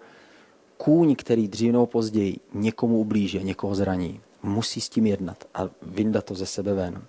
kůň, 0.84 1.14
který 1.14 1.48
dřív 1.48 1.72
nebo 1.72 1.86
později 1.86 2.36
někomu 2.54 2.98
ublíže, 2.98 3.42
někoho 3.42 3.74
zraní. 3.74 4.20
Musí 4.42 4.80
s 4.80 4.88
tím 4.88 5.06
jednat 5.06 5.44
a 5.54 5.68
vyndat 5.82 6.24
to 6.24 6.34
ze 6.34 6.46
sebe 6.46 6.74
ven. 6.74 7.02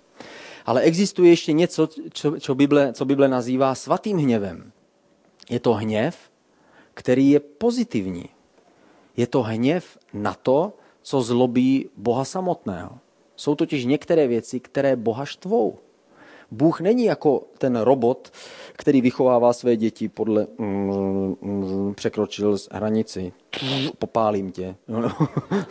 Ale 0.66 0.80
existuje 0.80 1.30
ještě 1.30 1.52
něco, 1.52 1.88
co, 2.12 2.40
co, 2.40 2.54
Bible, 2.54 2.92
co 2.92 3.04
Bible 3.04 3.28
nazývá 3.28 3.74
svatým 3.74 4.18
hněvem. 4.18 4.72
Je 5.50 5.60
to 5.60 5.72
hněv, 5.72 6.16
který 6.94 7.30
je 7.30 7.40
pozitivní. 7.40 8.24
Je 9.16 9.26
to 9.26 9.42
hněv 9.42 9.98
na 10.12 10.34
to, 10.34 10.72
co 11.02 11.22
zlobí 11.22 11.90
Boha 11.96 12.24
samotného. 12.24 12.98
Jsou 13.36 13.54
totiž 13.54 13.84
některé 13.84 14.26
věci, 14.26 14.60
které 14.60 14.96
Boha 14.96 15.24
štvou. 15.24 15.78
Bůh 16.50 16.80
není 16.80 17.04
jako 17.04 17.42
ten 17.58 17.76
robot, 17.76 18.32
který 18.72 19.00
vychovává 19.00 19.52
své 19.52 19.76
děti 19.76 20.08
podle 20.08 20.46
mm, 20.58 21.36
mm, 21.40 21.94
překročil 21.94 22.58
z 22.58 22.68
hranici, 22.72 23.32
popálím 23.98 24.52
tě. 24.52 24.76
No, 24.88 25.00
no. 25.00 25.10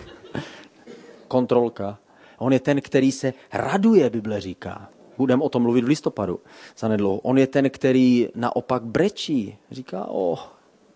Kontrolka. 1.27 1.99
On 2.37 2.53
je 2.53 2.59
ten, 2.59 2.81
který 2.81 3.11
se 3.11 3.33
raduje, 3.53 4.09
Bible 4.09 4.41
říká. 4.41 4.89
Budeme 5.17 5.43
o 5.43 5.49
tom 5.49 5.61
mluvit 5.63 5.83
v 5.83 5.87
listopadu 5.87 6.39
zanedlouho. 6.77 7.19
On 7.19 7.37
je 7.37 7.47
ten, 7.47 7.69
který 7.69 8.29
naopak 8.35 8.83
brečí. 8.83 9.57
Říká, 9.71 10.05
oh, 10.05 10.39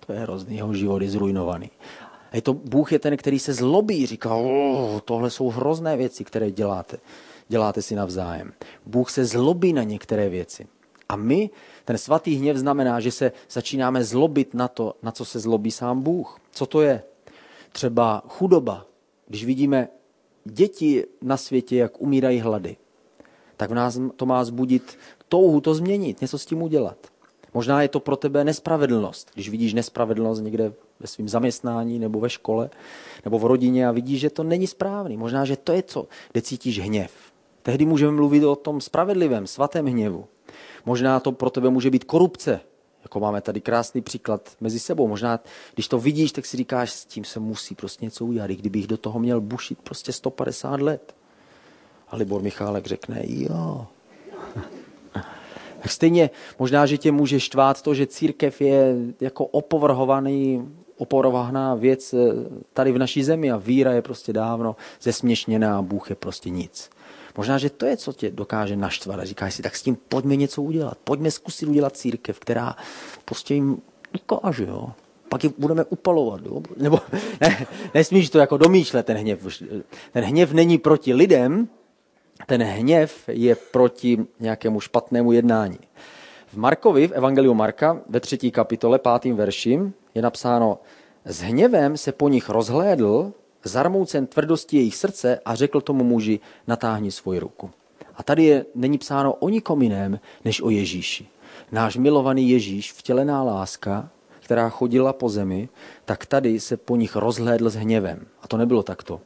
to 0.06 0.14
je 0.14 0.20
hrozný, 0.20 0.56
jeho 0.56 0.74
život 0.74 1.02
je 1.02 1.10
zrujnovaný. 1.10 1.72
A 2.32 2.36
je 2.36 2.42
to, 2.42 2.54
Bůh 2.54 2.92
je 2.92 3.00
ten, 3.00 3.18
který 3.18 3.40
se 3.40 3.54
zlobí, 3.54 4.06
říká, 4.06 4.36
oh, 4.36 5.00
tohle 5.06 5.30
jsou 5.30 5.50
hrozné 5.50 5.98
věci, 5.98 6.24
které 6.24 6.52
děláte. 6.52 6.98
Děláte 7.50 7.82
si 7.82 7.96
navzájem. 7.96 8.54
Bůh 8.86 9.12
se 9.12 9.26
zlobí 9.26 9.74
na 9.74 9.84
některé 9.84 10.30
věci. 10.30 10.68
A 11.10 11.16
my, 11.16 11.50
ten 11.86 11.98
svatý 11.98 12.36
hněv 12.36 12.58
znamená, 12.58 13.00
že 13.00 13.12
se 13.12 13.32
začínáme 13.50 14.04
zlobit 14.04 14.54
na 14.54 14.68
to, 14.68 14.96
na 15.04 15.12
co 15.12 15.26
se 15.26 15.40
zlobí 15.40 15.72
sám 15.72 16.02
Bůh. 16.02 16.40
Co 16.52 16.66
to 16.66 16.82
je? 16.82 17.04
Třeba 17.72 18.24
chudoba. 18.28 18.86
Když 19.28 19.46
vidíme 19.46 19.88
děti 20.46 21.06
na 21.22 21.38
světě, 21.38 21.78
jak 21.78 22.02
umírají 22.02 22.40
hlady, 22.40 22.78
tak 23.58 23.70
v 23.70 23.74
nás 23.74 24.00
to 24.16 24.26
má 24.26 24.44
zbudit 24.44 24.98
touhu 25.28 25.62
to 25.62 25.74
změnit, 25.74 26.22
něco 26.22 26.38
s 26.38 26.46
tím 26.46 26.62
udělat. 26.62 26.98
Možná 27.54 27.82
je 27.82 27.88
to 27.88 28.00
pro 28.00 28.16
tebe 28.16 28.44
nespravedlnost. 28.44 29.32
Když 29.34 29.50
vidíš 29.50 29.74
nespravedlnost 29.74 30.42
někde 30.42 30.74
ve 31.00 31.08
svém 31.08 31.30
zaměstnání 31.30 32.00
nebo 32.00 32.20
ve 32.20 32.30
škole 32.30 32.70
nebo 33.26 33.40
v 33.40 33.46
rodině 33.46 33.88
a 33.88 33.92
vidíš, 33.92 34.20
že 34.20 34.30
to 34.30 34.44
není 34.44 34.68
správný. 34.68 35.18
Možná, 35.18 35.46
že 35.46 35.58
to 35.58 35.74
je 35.74 35.84
co, 35.84 36.08
kde 36.32 36.42
cítíš 36.42 36.80
hněv. 36.80 37.12
Tehdy 37.62 37.86
můžeme 37.86 38.12
mluvit 38.12 38.44
o 38.44 38.56
tom 38.56 38.82
spravedlivém, 38.82 39.48
svatém 39.48 39.86
hněvu. 39.86 40.26
Možná 40.86 41.20
to 41.20 41.32
pro 41.32 41.50
tebe 41.50 41.70
může 41.70 41.90
být 41.92 42.04
korupce, 42.04 42.60
jako 43.04 43.20
máme 43.20 43.42
tady 43.42 43.62
krásný 43.62 44.02
příklad 44.02 44.50
mezi 44.62 44.80
sebou. 44.80 45.08
Možná, 45.08 45.40
když 45.74 45.88
to 45.88 46.00
vidíš, 46.00 46.32
tak 46.32 46.46
si 46.46 46.58
říkáš, 46.58 46.92
s 46.92 47.06
tím 47.06 47.24
se 47.24 47.40
musí 47.40 47.76
prostě 47.76 48.06
něco 48.06 48.26
udělat, 48.26 48.50
i 48.50 48.56
kdybych 48.56 48.88
do 48.88 48.98
toho 48.98 49.20
měl 49.20 49.42
bušit 49.42 49.82
prostě 49.82 50.14
150 50.14 50.82
let. 50.82 51.16
A 52.10 52.16
Libor 52.16 52.42
Michálek 52.42 52.86
řekne, 52.88 53.22
jo. 53.26 53.88
Tak 55.82 55.92
stejně 55.92 56.30
možná, 56.60 56.86
že 56.86 56.98
tě 56.98 57.12
může 57.12 57.40
štvát 57.40 57.82
to, 57.82 57.94
že 57.94 58.08
církev 58.08 58.62
je 58.62 58.96
jako 59.22 59.46
opovrhovaný, 59.46 60.70
opovrhovaná 60.98 61.76
věc 61.76 62.14
eh, 62.14 62.18
tady 62.74 62.92
v 62.92 62.98
naší 62.98 63.24
zemi 63.24 63.52
a 63.52 63.58
víra 63.58 63.92
je 63.92 64.02
prostě 64.02 64.34
dávno 64.34 64.76
zesměšněná 65.02 65.78
a 65.78 65.82
Bůh 65.82 66.10
je 66.10 66.16
prostě 66.16 66.50
nic. 66.50 66.90
Možná, 67.40 67.58
že 67.58 67.70
to 67.70 67.86
je, 67.86 67.98
co 67.98 68.14
tě 68.14 68.32
dokáže 68.32 68.76
naštvat 68.76 69.20
a 69.20 69.26
říkáš 69.26 69.54
si, 69.54 69.62
tak 69.62 69.76
s 69.76 69.84
tím 69.84 69.98
pojďme 70.10 70.36
něco 70.36 70.62
udělat. 70.62 70.98
Pojďme 71.04 71.32
zkusit 71.32 71.70
udělat 71.70 71.98
církev, 71.98 72.40
která 72.40 72.76
prostě 73.26 73.54
jim 73.54 73.82
ukáže, 74.16 74.66
jo. 74.66 74.92
Pak 75.30 75.44
ji 75.44 75.54
budeme 75.58 75.84
upalovat, 75.84 76.42
jo. 76.46 76.62
Nebo 76.78 77.00
ne, 77.42 77.66
nesmíš 77.94 78.30
to 78.30 78.40
jako 78.40 78.58
domýšlet, 78.58 79.06
ten 79.06 79.18
hněv. 79.18 79.62
Ten 80.14 80.24
hněv 80.24 80.52
není 80.52 80.78
proti 80.78 81.14
lidem, 81.14 81.68
ten 82.46 82.64
hněv 82.64 83.24
je 83.28 83.56
proti 83.56 84.26
nějakému 84.40 84.80
špatnému 84.80 85.32
jednání. 85.32 85.80
V 86.48 86.58
Markovi, 86.58 87.08
v 87.08 87.12
Evangeliu 87.12 87.54
Marka, 87.54 88.02
ve 88.10 88.20
třetí 88.20 88.52
kapitole, 88.52 89.00
pátým 89.00 89.36
verši, 89.36 89.80
je 90.16 90.22
napsáno, 90.22 90.80
s 91.26 91.42
hněvem 91.42 91.98
se 91.98 92.12
po 92.12 92.30
nich 92.30 92.50
rozhlédl, 92.50 93.34
zarmoucen 93.64 94.28
tvrdosti 94.28 94.78
jejich 94.78 94.96
srdce 94.96 95.40
a 95.46 95.56
řekl 95.56 95.82
tomu 95.82 96.04
muži, 96.04 96.40
natáhni 96.68 97.12
svoji 97.12 97.40
ruku. 97.40 97.72
A 98.16 98.24
tady 98.24 98.44
je, 98.44 98.66
není 98.76 98.98
psáno 98.98 99.34
o 99.34 99.50
nikom 99.50 99.82
jiném, 99.82 100.20
než 100.46 100.62
o 100.62 100.70
Ježíši. 100.70 101.28
Náš 101.72 101.96
milovaný 101.96 102.50
Ježíš, 102.50 102.94
vtělená 102.94 103.44
láska, 103.44 104.10
která 104.40 104.70
chodila 104.70 105.14
po 105.14 105.30
zemi, 105.30 105.70
tak 106.06 106.26
tady 106.26 106.60
se 106.60 106.78
po 106.78 106.96
nich 106.96 107.16
rozhlédl 107.16 107.70
s 107.70 107.76
hněvem. 107.76 108.28
A 108.42 108.48
to 108.48 108.58
nebylo 108.58 108.84
takto. 108.84 109.22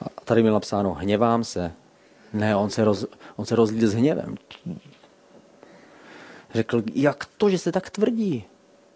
A 0.00 0.20
tady 0.24 0.42
bylo 0.42 0.54
napsáno, 0.54 0.94
hněvám 0.94 1.44
se. 1.44 1.72
Ne, 2.32 2.56
on 2.56 2.70
se, 2.70 2.84
roz, 2.84 3.06
on 3.36 3.46
se 3.46 3.56
rozlídl 3.56 3.86
s 3.88 3.94
hněvem. 3.94 4.34
Řekl, 6.54 6.82
jak 6.94 7.26
to, 7.36 7.50
že 7.50 7.58
se 7.58 7.72
tak 7.72 7.90
tvrdí? 7.90 8.44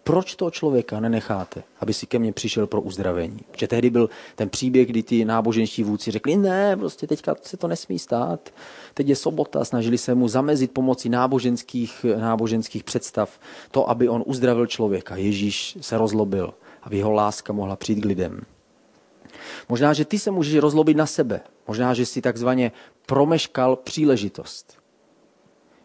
Proč 0.07 0.35
toho 0.35 0.51
člověka 0.51 0.99
nenecháte, 0.99 1.63
aby 1.79 1.93
si 1.93 2.05
ke 2.05 2.19
mně 2.19 2.33
přišel 2.33 2.67
pro 2.67 2.81
uzdravení? 2.81 3.39
Protože 3.51 3.67
tehdy 3.67 3.89
byl 3.89 4.09
ten 4.35 4.49
příběh, 4.49 4.87
kdy 4.87 5.03
ty 5.03 5.25
náboženští 5.25 5.83
vůdci 5.83 6.11
řekli, 6.11 6.35
ne, 6.35 6.77
prostě 6.77 7.07
teďka 7.07 7.35
se 7.41 7.57
to 7.57 7.67
nesmí 7.67 7.99
stát. 7.99 8.49
Teď 8.93 9.07
je 9.07 9.15
sobota, 9.15 9.65
snažili 9.65 9.97
se 9.97 10.15
mu 10.15 10.27
zamezit 10.27 10.71
pomocí 10.71 11.09
náboženských, 11.09 12.05
náboženských 12.19 12.83
představ 12.83 13.39
to, 13.71 13.89
aby 13.89 14.09
on 14.09 14.23
uzdravil 14.25 14.67
člověka. 14.67 15.15
Ježíš 15.15 15.77
se 15.81 15.97
rozlobil, 15.97 16.53
aby 16.83 16.97
jeho 16.97 17.11
láska 17.11 17.53
mohla 17.53 17.75
přijít 17.75 18.01
k 18.01 18.05
lidem. 18.05 18.41
Možná, 19.69 19.93
že 19.93 20.05
ty 20.05 20.19
se 20.19 20.31
můžeš 20.31 20.55
rozlobit 20.55 20.97
na 20.97 21.05
sebe. 21.05 21.41
Možná, 21.67 21.93
že 21.93 22.05
si 22.05 22.21
takzvaně 22.21 22.71
promeškal 23.05 23.75
příležitost. 23.75 24.84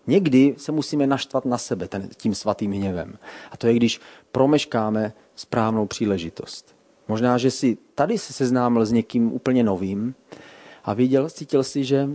Někdy 0.06 0.54
se 0.58 0.72
musíme 0.72 1.06
naštvat 1.06 1.44
na 1.44 1.58
sebe 1.58 1.88
ten, 1.88 2.08
tím 2.16 2.34
svatým 2.34 2.72
hněvem. 2.72 3.18
A 3.50 3.56
to 3.56 3.66
je, 3.66 3.74
když 3.74 4.00
promeškáme 4.32 5.12
správnou 5.34 5.86
příležitost. 5.86 6.76
Možná, 7.08 7.38
že 7.38 7.50
si 7.50 7.78
tady 7.94 8.18
se 8.18 8.32
seznámil 8.32 8.86
s 8.86 8.92
někým 8.92 9.32
úplně 9.32 9.62
novým 9.64 10.14
a 10.84 10.94
viděl, 10.94 11.30
cítil 11.30 11.64
si, 11.64 11.84
že 11.84 12.08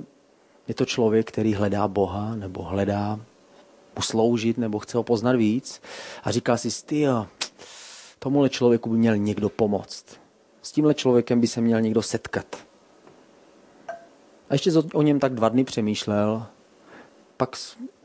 je 0.67 0.73
to 0.73 0.85
člověk, 0.85 1.27
který 1.27 1.53
hledá 1.53 1.87
Boha 1.87 2.35
nebo 2.35 2.63
hledá 2.63 3.19
mu 3.95 4.01
sloužit 4.01 4.57
nebo 4.57 4.79
chce 4.79 4.97
ho 4.97 5.03
poznat 5.03 5.35
víc 5.35 5.81
a 6.23 6.31
říká 6.31 6.57
si, 6.57 6.85
ty 6.85 7.05
tomuhle 8.19 8.49
člověku 8.49 8.89
by 8.89 8.97
měl 8.97 9.17
někdo 9.17 9.49
pomoct. 9.49 10.05
S 10.61 10.71
tímhle 10.71 10.93
člověkem 10.93 11.41
by 11.41 11.47
se 11.47 11.61
měl 11.61 11.81
někdo 11.81 12.01
setkat. 12.01 12.45
A 14.49 14.53
ještě 14.53 14.71
o 14.93 15.01
něm 15.01 15.19
tak 15.19 15.33
dva 15.33 15.49
dny 15.49 15.63
přemýšlel 15.63 16.47
pak 17.37 17.55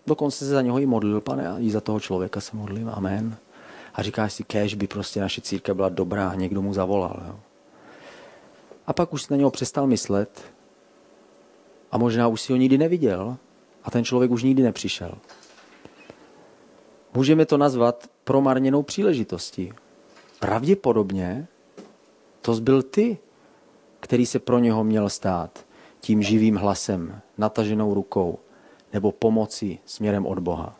dokonce 0.06 0.38
se 0.38 0.50
za 0.50 0.62
něho 0.62 0.78
i 0.78 0.86
modlil, 0.86 1.20
pane, 1.20 1.48
a 1.48 1.58
i 1.58 1.70
za 1.70 1.80
toho 1.80 2.00
člověka 2.00 2.40
se 2.40 2.56
modlím, 2.56 2.90
amen. 2.94 3.36
A 3.94 4.02
říkáš 4.02 4.32
si, 4.32 4.44
kež 4.44 4.74
by 4.74 4.86
prostě 4.86 5.20
naše 5.20 5.40
církev 5.40 5.76
byla 5.76 5.88
dobrá, 5.88 6.34
někdo 6.34 6.62
mu 6.62 6.74
zavolal. 6.74 7.22
Jo. 7.28 7.40
A 8.86 8.92
pak 8.92 9.12
už 9.12 9.28
na 9.28 9.36
něho 9.36 9.50
přestal 9.50 9.86
myslet 9.86 10.42
a 11.92 11.98
možná 11.98 12.28
už 12.28 12.40
si 12.40 12.52
ho 12.52 12.56
nikdy 12.56 12.78
neviděl 12.78 13.36
a 13.84 13.90
ten 13.90 14.04
člověk 14.04 14.30
už 14.30 14.42
nikdy 14.42 14.62
nepřišel. 14.62 15.14
Můžeme 17.14 17.46
to 17.46 17.56
nazvat 17.58 18.10
promarněnou 18.24 18.82
příležitostí. 18.82 19.72
Pravděpodobně 20.40 21.46
to 22.40 22.54
byl 22.54 22.82
ty, 22.82 23.18
který 24.00 24.26
se 24.26 24.38
pro 24.38 24.58
něho 24.58 24.84
měl 24.84 25.08
stát 25.08 25.66
tím 26.00 26.22
živým 26.22 26.56
hlasem, 26.56 27.20
nataženou 27.38 27.94
rukou, 27.94 28.38
nebo 28.92 29.12
pomoci 29.12 29.78
směrem 29.84 30.26
od 30.26 30.38
Boha. 30.38 30.76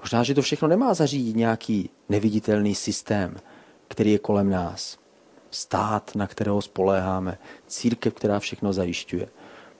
Možná, 0.00 0.22
že 0.22 0.34
to 0.34 0.42
všechno 0.42 0.68
nemá 0.68 0.94
zařídit 0.94 1.36
nějaký 1.36 1.90
neviditelný 2.08 2.74
systém, 2.74 3.36
který 3.88 4.12
je 4.12 4.18
kolem 4.18 4.50
nás. 4.50 4.98
stát, 5.50 6.14
na 6.14 6.26
kterého 6.26 6.62
spoléháme, 6.62 7.38
církev, 7.66 8.14
která 8.14 8.38
všechno 8.38 8.72
zajišťuje. 8.72 9.28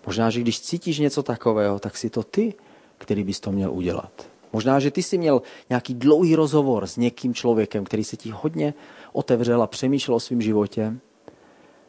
Možná, 0.06 0.30
že 0.30 0.40
když 0.40 0.60
cítíš 0.60 0.98
něco 0.98 1.22
takového, 1.22 1.78
tak 1.78 1.96
si 1.96 2.10
to 2.10 2.22
ty, 2.22 2.54
který 2.98 3.24
bys 3.24 3.40
to 3.40 3.52
měl 3.52 3.72
udělat. 3.72 4.28
Možná, 4.52 4.80
že 4.80 4.90
ty 4.90 5.02
jsi 5.02 5.18
měl 5.18 5.42
nějaký 5.68 5.94
dlouhý 5.94 6.36
rozhovor 6.36 6.86
s 6.86 6.96
někým 6.96 7.34
člověkem, 7.34 7.84
který 7.84 8.04
se 8.04 8.16
ti 8.16 8.30
hodně 8.30 8.74
otevřel 9.12 9.62
a 9.62 9.66
přemýšlel 9.66 10.16
o 10.16 10.20
svém 10.20 10.40
životě 10.40 10.96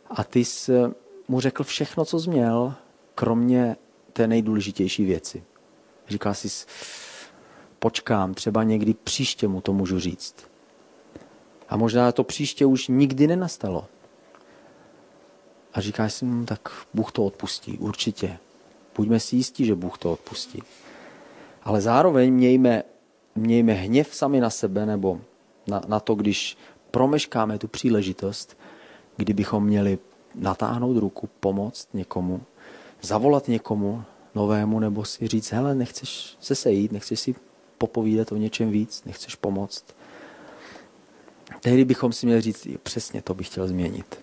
a 0.09 0.23
ty 0.23 0.45
jsi 0.45 0.71
mu 1.27 1.39
řekl 1.39 1.63
všechno, 1.63 2.05
co 2.05 2.19
jsi 2.19 2.29
měl, 2.29 2.73
kromě 3.15 3.75
té 4.17 4.27
nejdůležitější 4.27 5.05
věci. 5.05 5.43
Říkal 6.07 6.33
jsi, 6.33 6.65
počkám, 7.79 8.33
třeba 8.33 8.63
někdy 8.63 8.93
příště 8.93 9.47
mu 9.47 9.61
to 9.61 9.73
můžu 9.73 9.99
říct. 9.99 10.35
A 11.69 11.77
možná 11.77 12.11
to 12.11 12.23
příště 12.23 12.65
už 12.65 12.87
nikdy 12.87 13.27
nenastalo. 13.27 13.85
A 15.73 15.81
říkáš 15.81 16.13
si, 16.13 16.25
hm, 16.25 16.45
tak 16.45 16.69
Bůh 16.93 17.11
to 17.11 17.25
odpustí, 17.25 17.77
určitě. 17.77 18.37
Buďme 18.95 19.19
si 19.19 19.35
jistí, 19.35 19.65
že 19.65 19.75
Bůh 19.75 19.97
to 19.97 20.13
odpustí. 20.13 20.63
Ale 21.63 21.81
zároveň 21.81 22.33
mějme, 22.33 22.83
mějme 23.35 23.73
hněv 23.73 24.15
sami 24.15 24.39
na 24.39 24.49
sebe 24.49 24.85
nebo 24.85 25.21
na, 25.67 25.81
na 25.87 25.99
to, 25.99 26.15
když 26.15 26.57
promeškáme 26.91 27.57
tu 27.57 27.67
příležitost, 27.67 28.57
kdybychom 29.17 29.65
měli 29.65 29.99
natáhnout 30.35 30.97
ruku, 30.97 31.29
pomoct 31.39 31.93
někomu, 31.93 32.41
zavolat 33.01 33.47
někomu 33.47 34.03
novému 34.35 34.79
nebo 34.79 35.05
si 35.05 35.27
říct, 35.27 35.51
hele, 35.51 35.75
nechceš 35.75 36.37
se 36.39 36.55
sejít, 36.55 36.91
nechceš 36.91 37.19
si 37.19 37.35
popovídat 37.77 38.31
o 38.31 38.35
něčem 38.35 38.69
víc, 38.69 39.03
nechceš 39.05 39.35
pomoct. 39.35 39.85
Tehdy 41.61 41.85
bychom 41.85 42.13
si 42.13 42.25
měli 42.25 42.41
říct, 42.41 42.67
přesně 42.83 43.21
to 43.21 43.33
bych 43.33 43.47
chtěl 43.47 43.67
změnit. 43.67 44.19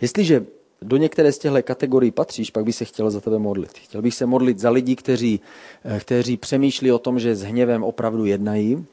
Jestliže 0.00 0.46
do 0.82 0.96
některé 0.96 1.32
z 1.32 1.38
těchto 1.38 1.62
kategorií 1.62 2.10
patříš, 2.10 2.50
pak 2.50 2.64
bych 2.64 2.74
se 2.74 2.84
chtěl 2.84 3.10
za 3.10 3.20
tebe 3.20 3.38
modlit. 3.38 3.78
Chtěl 3.78 4.02
bych 4.02 4.14
se 4.14 4.26
modlit 4.26 4.58
za 4.58 4.70
lidi, 4.70 4.96
kteří, 4.96 5.40
eh, 5.84 6.00
kteří 6.00 6.36
přemýšlí 6.36 6.92
o 6.92 6.98
tom, 6.98 7.18
že 7.18 7.36
s 7.36 7.42
hněvem 7.42 7.84
opravdu 7.84 8.24
jednají 8.24 8.86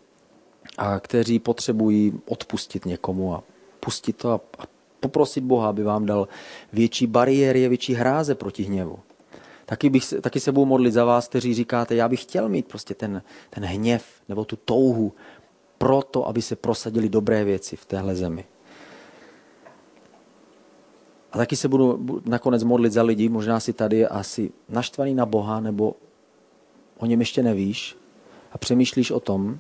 a 0.78 1.00
kteří 1.00 1.40
potřebují 1.40 2.14
odpustit 2.26 2.86
někomu 2.86 3.34
a 3.36 3.44
pustit 3.80 4.18
to 4.18 4.30
a, 4.32 4.40
a 4.60 4.64
poprosit 5.04 5.44
Boha, 5.44 5.70
aby 5.70 5.84
vám 5.84 6.06
dal 6.06 6.28
větší 6.74 7.08
bariéry, 7.08 7.68
větší 7.68 7.94
hráze 7.94 8.36
proti 8.36 8.64
hněvu. 8.64 9.00
Taky, 9.66 9.90
bych, 9.90 10.14
taky 10.22 10.40
se 10.40 10.52
budu 10.52 10.66
modlit 10.66 10.94
za 10.94 11.06
vás, 11.06 11.28
kteří 11.28 11.54
říkáte, 11.54 11.96
já 11.96 12.10
bych 12.10 12.22
chtěl 12.22 12.50
mít 12.50 12.68
prostě 12.68 12.94
ten, 12.96 13.22
ten 13.50 13.66
hněv 13.66 14.06
nebo 14.30 14.46
tu 14.46 14.56
touhu 14.56 15.14
proto, 15.78 16.28
aby 16.28 16.42
se 16.42 16.56
prosadili 16.56 17.10
dobré 17.10 17.44
věci 17.44 17.76
v 17.76 17.86
téhle 17.86 18.16
zemi. 18.16 18.46
A 21.32 21.38
taky 21.38 21.56
se 21.56 21.68
budu 21.68 22.00
nakonec 22.26 22.64
modlit 22.64 22.94
za 22.94 23.04
lidi, 23.04 23.30
možná 23.30 23.60
si 23.60 23.74
tady 23.74 24.08
asi 24.08 24.52
naštvaný 24.70 25.16
na 25.16 25.26
Boha, 25.26 25.60
nebo 25.60 25.96
o 26.98 27.06
něm 27.06 27.20
ještě 27.20 27.44
nevíš 27.44 27.98
a 28.52 28.58
přemýšlíš 28.58 29.12
o 29.12 29.20
tom, 29.20 29.60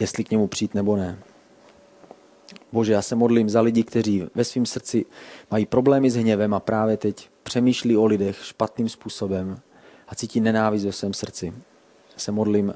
jestli 0.00 0.24
k 0.24 0.30
němu 0.30 0.46
přijít 0.46 0.74
nebo 0.74 0.96
ne. 0.96 1.18
Bože, 2.72 2.92
já 2.92 3.02
se 3.02 3.14
modlím 3.14 3.50
za 3.50 3.60
lidi, 3.60 3.82
kteří 3.82 4.26
ve 4.34 4.44
svém 4.44 4.66
srdci 4.66 5.06
mají 5.50 5.66
problémy 5.66 6.10
s 6.10 6.16
hněvem 6.16 6.54
a 6.54 6.60
právě 6.60 6.96
teď 6.96 7.28
přemýšlí 7.42 7.96
o 7.96 8.06
lidech 8.06 8.44
špatným 8.44 8.88
způsobem 8.88 9.60
a 10.08 10.14
cítí 10.14 10.40
nenávist 10.40 10.84
ve 10.84 10.92
svém 10.92 11.14
srdci. 11.14 11.46
Já 12.12 12.18
se 12.18 12.32
modlím, 12.32 12.74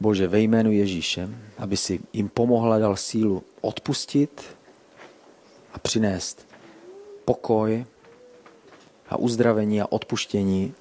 Bože, 0.00 0.28
ve 0.28 0.40
jménu 0.40 0.72
Ježíše, 0.72 1.28
aby 1.58 1.76
si 1.76 2.00
jim 2.12 2.28
pomohla, 2.28 2.78
dal 2.78 2.96
sílu 2.96 3.42
odpustit 3.60 4.42
a 5.72 5.78
přinést 5.78 6.46
pokoj 7.24 7.84
a 9.08 9.16
uzdravení 9.16 9.80
a 9.80 9.92
odpuštění. 9.92 10.74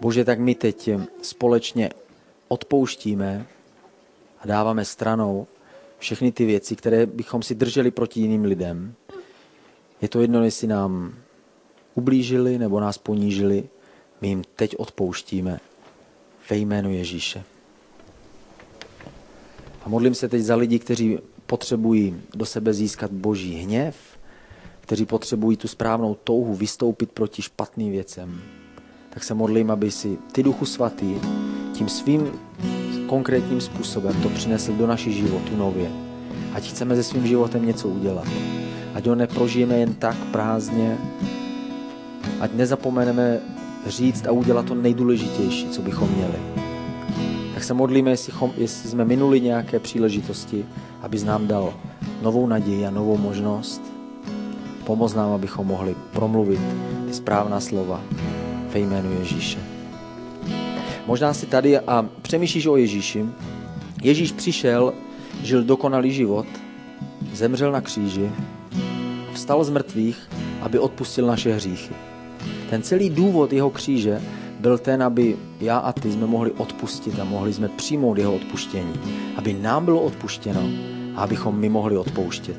Bože, 0.00 0.24
tak 0.24 0.38
my 0.38 0.54
teď 0.54 0.90
společně 1.22 1.90
odpouštíme 2.48 3.46
a 4.40 4.46
dáváme 4.46 4.84
stranou 4.84 5.46
všechny 6.02 6.32
ty 6.32 6.44
věci, 6.44 6.76
které 6.76 7.06
bychom 7.06 7.42
si 7.42 7.54
drželi 7.54 7.90
proti 7.90 8.20
jiným 8.20 8.44
lidem. 8.44 8.94
Je 10.00 10.08
to 10.08 10.20
jedno, 10.20 10.44
jestli 10.44 10.66
nám 10.66 11.14
ublížili 11.94 12.58
nebo 12.58 12.80
nás 12.80 12.98
ponížili, 12.98 13.68
my 14.20 14.28
jim 14.28 14.42
teď 14.56 14.76
odpouštíme 14.76 15.60
ve 16.50 16.56
jménu 16.56 16.90
Ježíše. 16.90 17.44
A 19.84 19.88
modlím 19.88 20.14
se 20.14 20.28
teď 20.28 20.42
za 20.42 20.56
lidi, 20.56 20.78
kteří 20.78 21.18
potřebují 21.46 22.20
do 22.34 22.46
sebe 22.46 22.74
získat 22.74 23.10
boží 23.10 23.54
hněv, 23.54 23.96
kteří 24.80 25.06
potřebují 25.06 25.56
tu 25.56 25.68
správnou 25.68 26.14
touhu 26.14 26.54
vystoupit 26.54 27.12
proti 27.12 27.42
špatným 27.42 27.92
věcem. 27.92 28.42
Tak 29.10 29.24
se 29.24 29.34
modlím, 29.34 29.70
aby 29.70 29.90
si 29.90 30.18
ty 30.32 30.42
Duchu 30.42 30.66
Svatý 30.66 31.14
tím 31.72 31.88
svým 31.88 32.32
konkrétním 33.06 33.60
způsobem 33.60 34.22
to 34.22 34.28
přinesl 34.28 34.72
do 34.72 34.86
našich 34.86 35.14
životů 35.14 35.56
nově. 35.56 35.90
Ať 36.54 36.68
chceme 36.68 36.96
se 36.96 37.02
svým 37.02 37.26
životem 37.26 37.66
něco 37.66 37.88
udělat. 37.88 38.26
Ať 38.94 39.06
ho 39.06 39.14
neprožijeme 39.14 39.78
jen 39.78 39.94
tak 39.94 40.16
prázdně, 40.16 40.98
ať 42.40 42.52
nezapomeneme 42.54 43.40
říct 43.86 44.26
a 44.26 44.32
udělat 44.32 44.66
to 44.66 44.74
nejdůležitější, 44.74 45.68
co 45.68 45.82
bychom 45.82 46.08
měli. 46.08 46.38
Tak 47.54 47.64
se 47.64 47.74
modlíme, 47.74 48.10
jestli, 48.10 48.32
jestli 48.56 48.90
jsme 48.90 49.04
minuli 49.04 49.40
nějaké 49.40 49.78
příležitosti, 49.78 50.66
aby 51.02 51.24
nám 51.24 51.46
dal 51.46 51.74
novou 52.22 52.46
naději 52.46 52.86
a 52.86 52.90
novou 52.90 53.16
možnost. 53.16 53.82
Pomoz 54.84 55.14
nám, 55.14 55.32
abychom 55.32 55.66
mohli 55.66 55.94
promluvit 56.12 56.60
ty 57.06 57.14
správná 57.14 57.60
slova 57.60 58.00
ve 58.72 58.78
jménu 58.78 59.12
Ježíše. 59.18 59.71
Možná 61.06 61.34
si 61.34 61.46
tady 61.46 61.78
a 61.78 62.06
přemýšlíš 62.22 62.66
o 62.66 62.76
Ježíši. 62.76 63.24
Ježíš 64.02 64.32
přišel, 64.32 64.94
žil 65.42 65.64
dokonalý 65.64 66.12
život, 66.12 66.46
zemřel 67.32 67.72
na 67.72 67.80
kříži, 67.80 68.30
vstal 69.32 69.64
z 69.64 69.70
mrtvých, 69.70 70.28
aby 70.60 70.78
odpustil 70.78 71.26
naše 71.26 71.54
hříchy. 71.54 71.94
Ten 72.70 72.82
celý 72.82 73.10
důvod 73.10 73.52
jeho 73.52 73.70
kříže 73.70 74.22
byl 74.60 74.78
ten, 74.78 75.02
aby 75.02 75.36
já 75.60 75.78
a 75.78 75.92
ty 75.92 76.12
jsme 76.12 76.26
mohli 76.26 76.50
odpustit 76.50 77.20
a 77.20 77.24
mohli 77.24 77.52
jsme 77.52 77.68
přijmout 77.68 78.18
jeho 78.18 78.34
odpuštění. 78.34 78.92
Aby 79.36 79.52
nám 79.54 79.84
bylo 79.84 80.00
odpuštěno 80.00 80.62
a 81.14 81.22
abychom 81.22 81.58
my 81.58 81.68
mohli 81.68 81.96
odpouštět. 81.96 82.56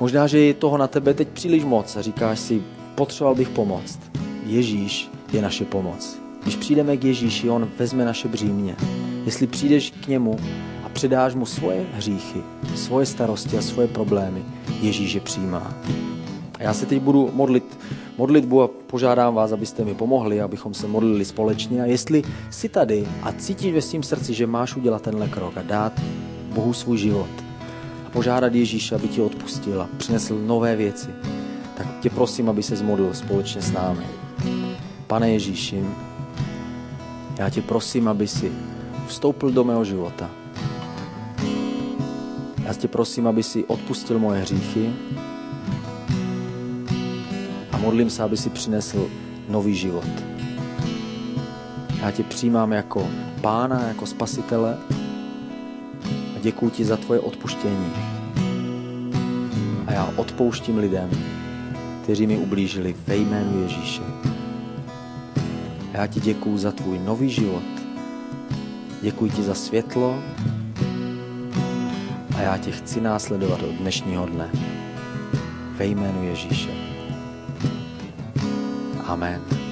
Možná, 0.00 0.26
že 0.26 0.38
je 0.38 0.54
toho 0.54 0.78
na 0.78 0.86
tebe 0.86 1.14
teď 1.14 1.28
příliš 1.28 1.64
moc 1.64 1.96
a 1.96 2.02
říkáš 2.02 2.38
si, 2.38 2.62
potřeboval 2.94 3.34
bych 3.34 3.48
pomoct. 3.48 3.98
Ježíš 4.46 5.10
je 5.32 5.42
naše 5.42 5.64
pomoc. 5.64 6.27
Když 6.48 6.56
přijdeme 6.56 6.96
k 6.96 7.04
Ježíši, 7.04 7.50
on 7.50 7.68
vezme 7.78 8.04
naše 8.04 8.28
břímě. 8.28 8.76
Jestli 9.24 9.46
přijdeš 9.46 9.90
k 9.90 10.06
němu 10.06 10.36
a 10.84 10.88
předáš 10.88 11.34
mu 11.34 11.46
svoje 11.46 11.86
hříchy, 11.92 12.42
svoje 12.74 13.06
starosti 13.06 13.58
a 13.58 13.62
svoje 13.62 13.88
problémy, 13.88 14.42
Ježíš 14.80 15.12
je 15.12 15.20
přijímá. 15.20 15.74
A 16.58 16.62
já 16.62 16.74
se 16.74 16.86
teď 16.86 17.02
budu 17.02 17.30
modlit 17.34 17.78
modlitbu 18.18 18.62
a 18.62 18.68
požádám 18.68 19.34
vás, 19.34 19.52
abyste 19.52 19.84
mi 19.84 19.94
pomohli, 19.94 20.40
abychom 20.40 20.74
se 20.74 20.86
modlili 20.86 21.24
společně. 21.24 21.82
A 21.82 21.86
jestli 21.86 22.22
jsi 22.50 22.68
tady 22.68 23.08
a 23.22 23.32
cítíš 23.32 23.72
ve 23.72 23.82
svém 23.82 24.02
srdci, 24.02 24.34
že 24.34 24.46
máš 24.46 24.76
udělat 24.76 25.02
tenhle 25.02 25.28
krok 25.28 25.56
a 25.56 25.62
dát 25.62 26.00
Bohu 26.54 26.72
svůj 26.72 26.98
život 26.98 27.30
a 28.06 28.10
požádat 28.10 28.54
Ježíše, 28.54 28.94
aby 28.94 29.08
ti 29.08 29.20
odpustil 29.20 29.82
a 29.82 29.88
přinesl 29.96 30.38
nové 30.46 30.76
věci, 30.76 31.08
tak 31.76 31.86
tě 32.00 32.10
prosím, 32.10 32.48
aby 32.48 32.62
se 32.62 32.76
zmodlil 32.76 33.14
společně 33.14 33.62
s 33.62 33.72
námi. 33.72 34.04
Pane 35.06 35.30
Ježíši, 35.30 35.84
já 37.38 37.50
tě 37.50 37.62
prosím, 37.62 38.08
aby 38.08 38.28
si 38.28 38.52
vstoupil 39.06 39.50
do 39.50 39.64
mého 39.64 39.84
života. 39.84 40.30
Já 42.64 42.74
tě 42.74 42.88
prosím, 42.88 43.26
aby 43.26 43.42
si 43.42 43.64
odpustil 43.64 44.18
moje 44.18 44.40
hříchy 44.40 44.92
a 47.72 47.78
modlím 47.78 48.10
se, 48.10 48.22
aby 48.22 48.36
si 48.36 48.50
přinesl 48.50 49.08
nový 49.48 49.74
život. 49.74 50.04
Já 52.00 52.10
tě 52.10 52.22
přijímám 52.22 52.72
jako 52.72 53.08
pána, 53.40 53.82
jako 53.88 54.06
spasitele 54.06 54.78
a 56.36 56.38
děkuji 56.40 56.70
ti 56.70 56.84
za 56.84 56.96
tvoje 56.96 57.20
odpuštění. 57.20 57.92
A 59.86 59.92
já 59.92 60.12
odpouštím 60.16 60.78
lidem, 60.78 61.10
kteří 62.02 62.26
mi 62.26 62.38
ublížili 62.38 62.96
ve 63.06 63.16
jménu 63.16 63.62
Ježíše. 63.62 64.02
Já 65.98 66.06
ti 66.06 66.20
děkuji 66.20 66.58
za 66.58 66.72
tvůj 66.72 66.98
nový 66.98 67.30
život. 67.30 67.62
Děkuji 69.02 69.30
ti 69.30 69.42
za 69.42 69.54
světlo 69.54 70.22
a 72.36 72.40
já 72.40 72.58
tě 72.58 72.70
chci 72.70 73.00
následovat 73.00 73.62
od 73.62 73.74
dnešního 73.74 74.26
dne. 74.26 74.50
Ve 75.76 75.86
jménu 75.86 76.24
Ježíše. 76.24 76.70
Amen. 79.06 79.67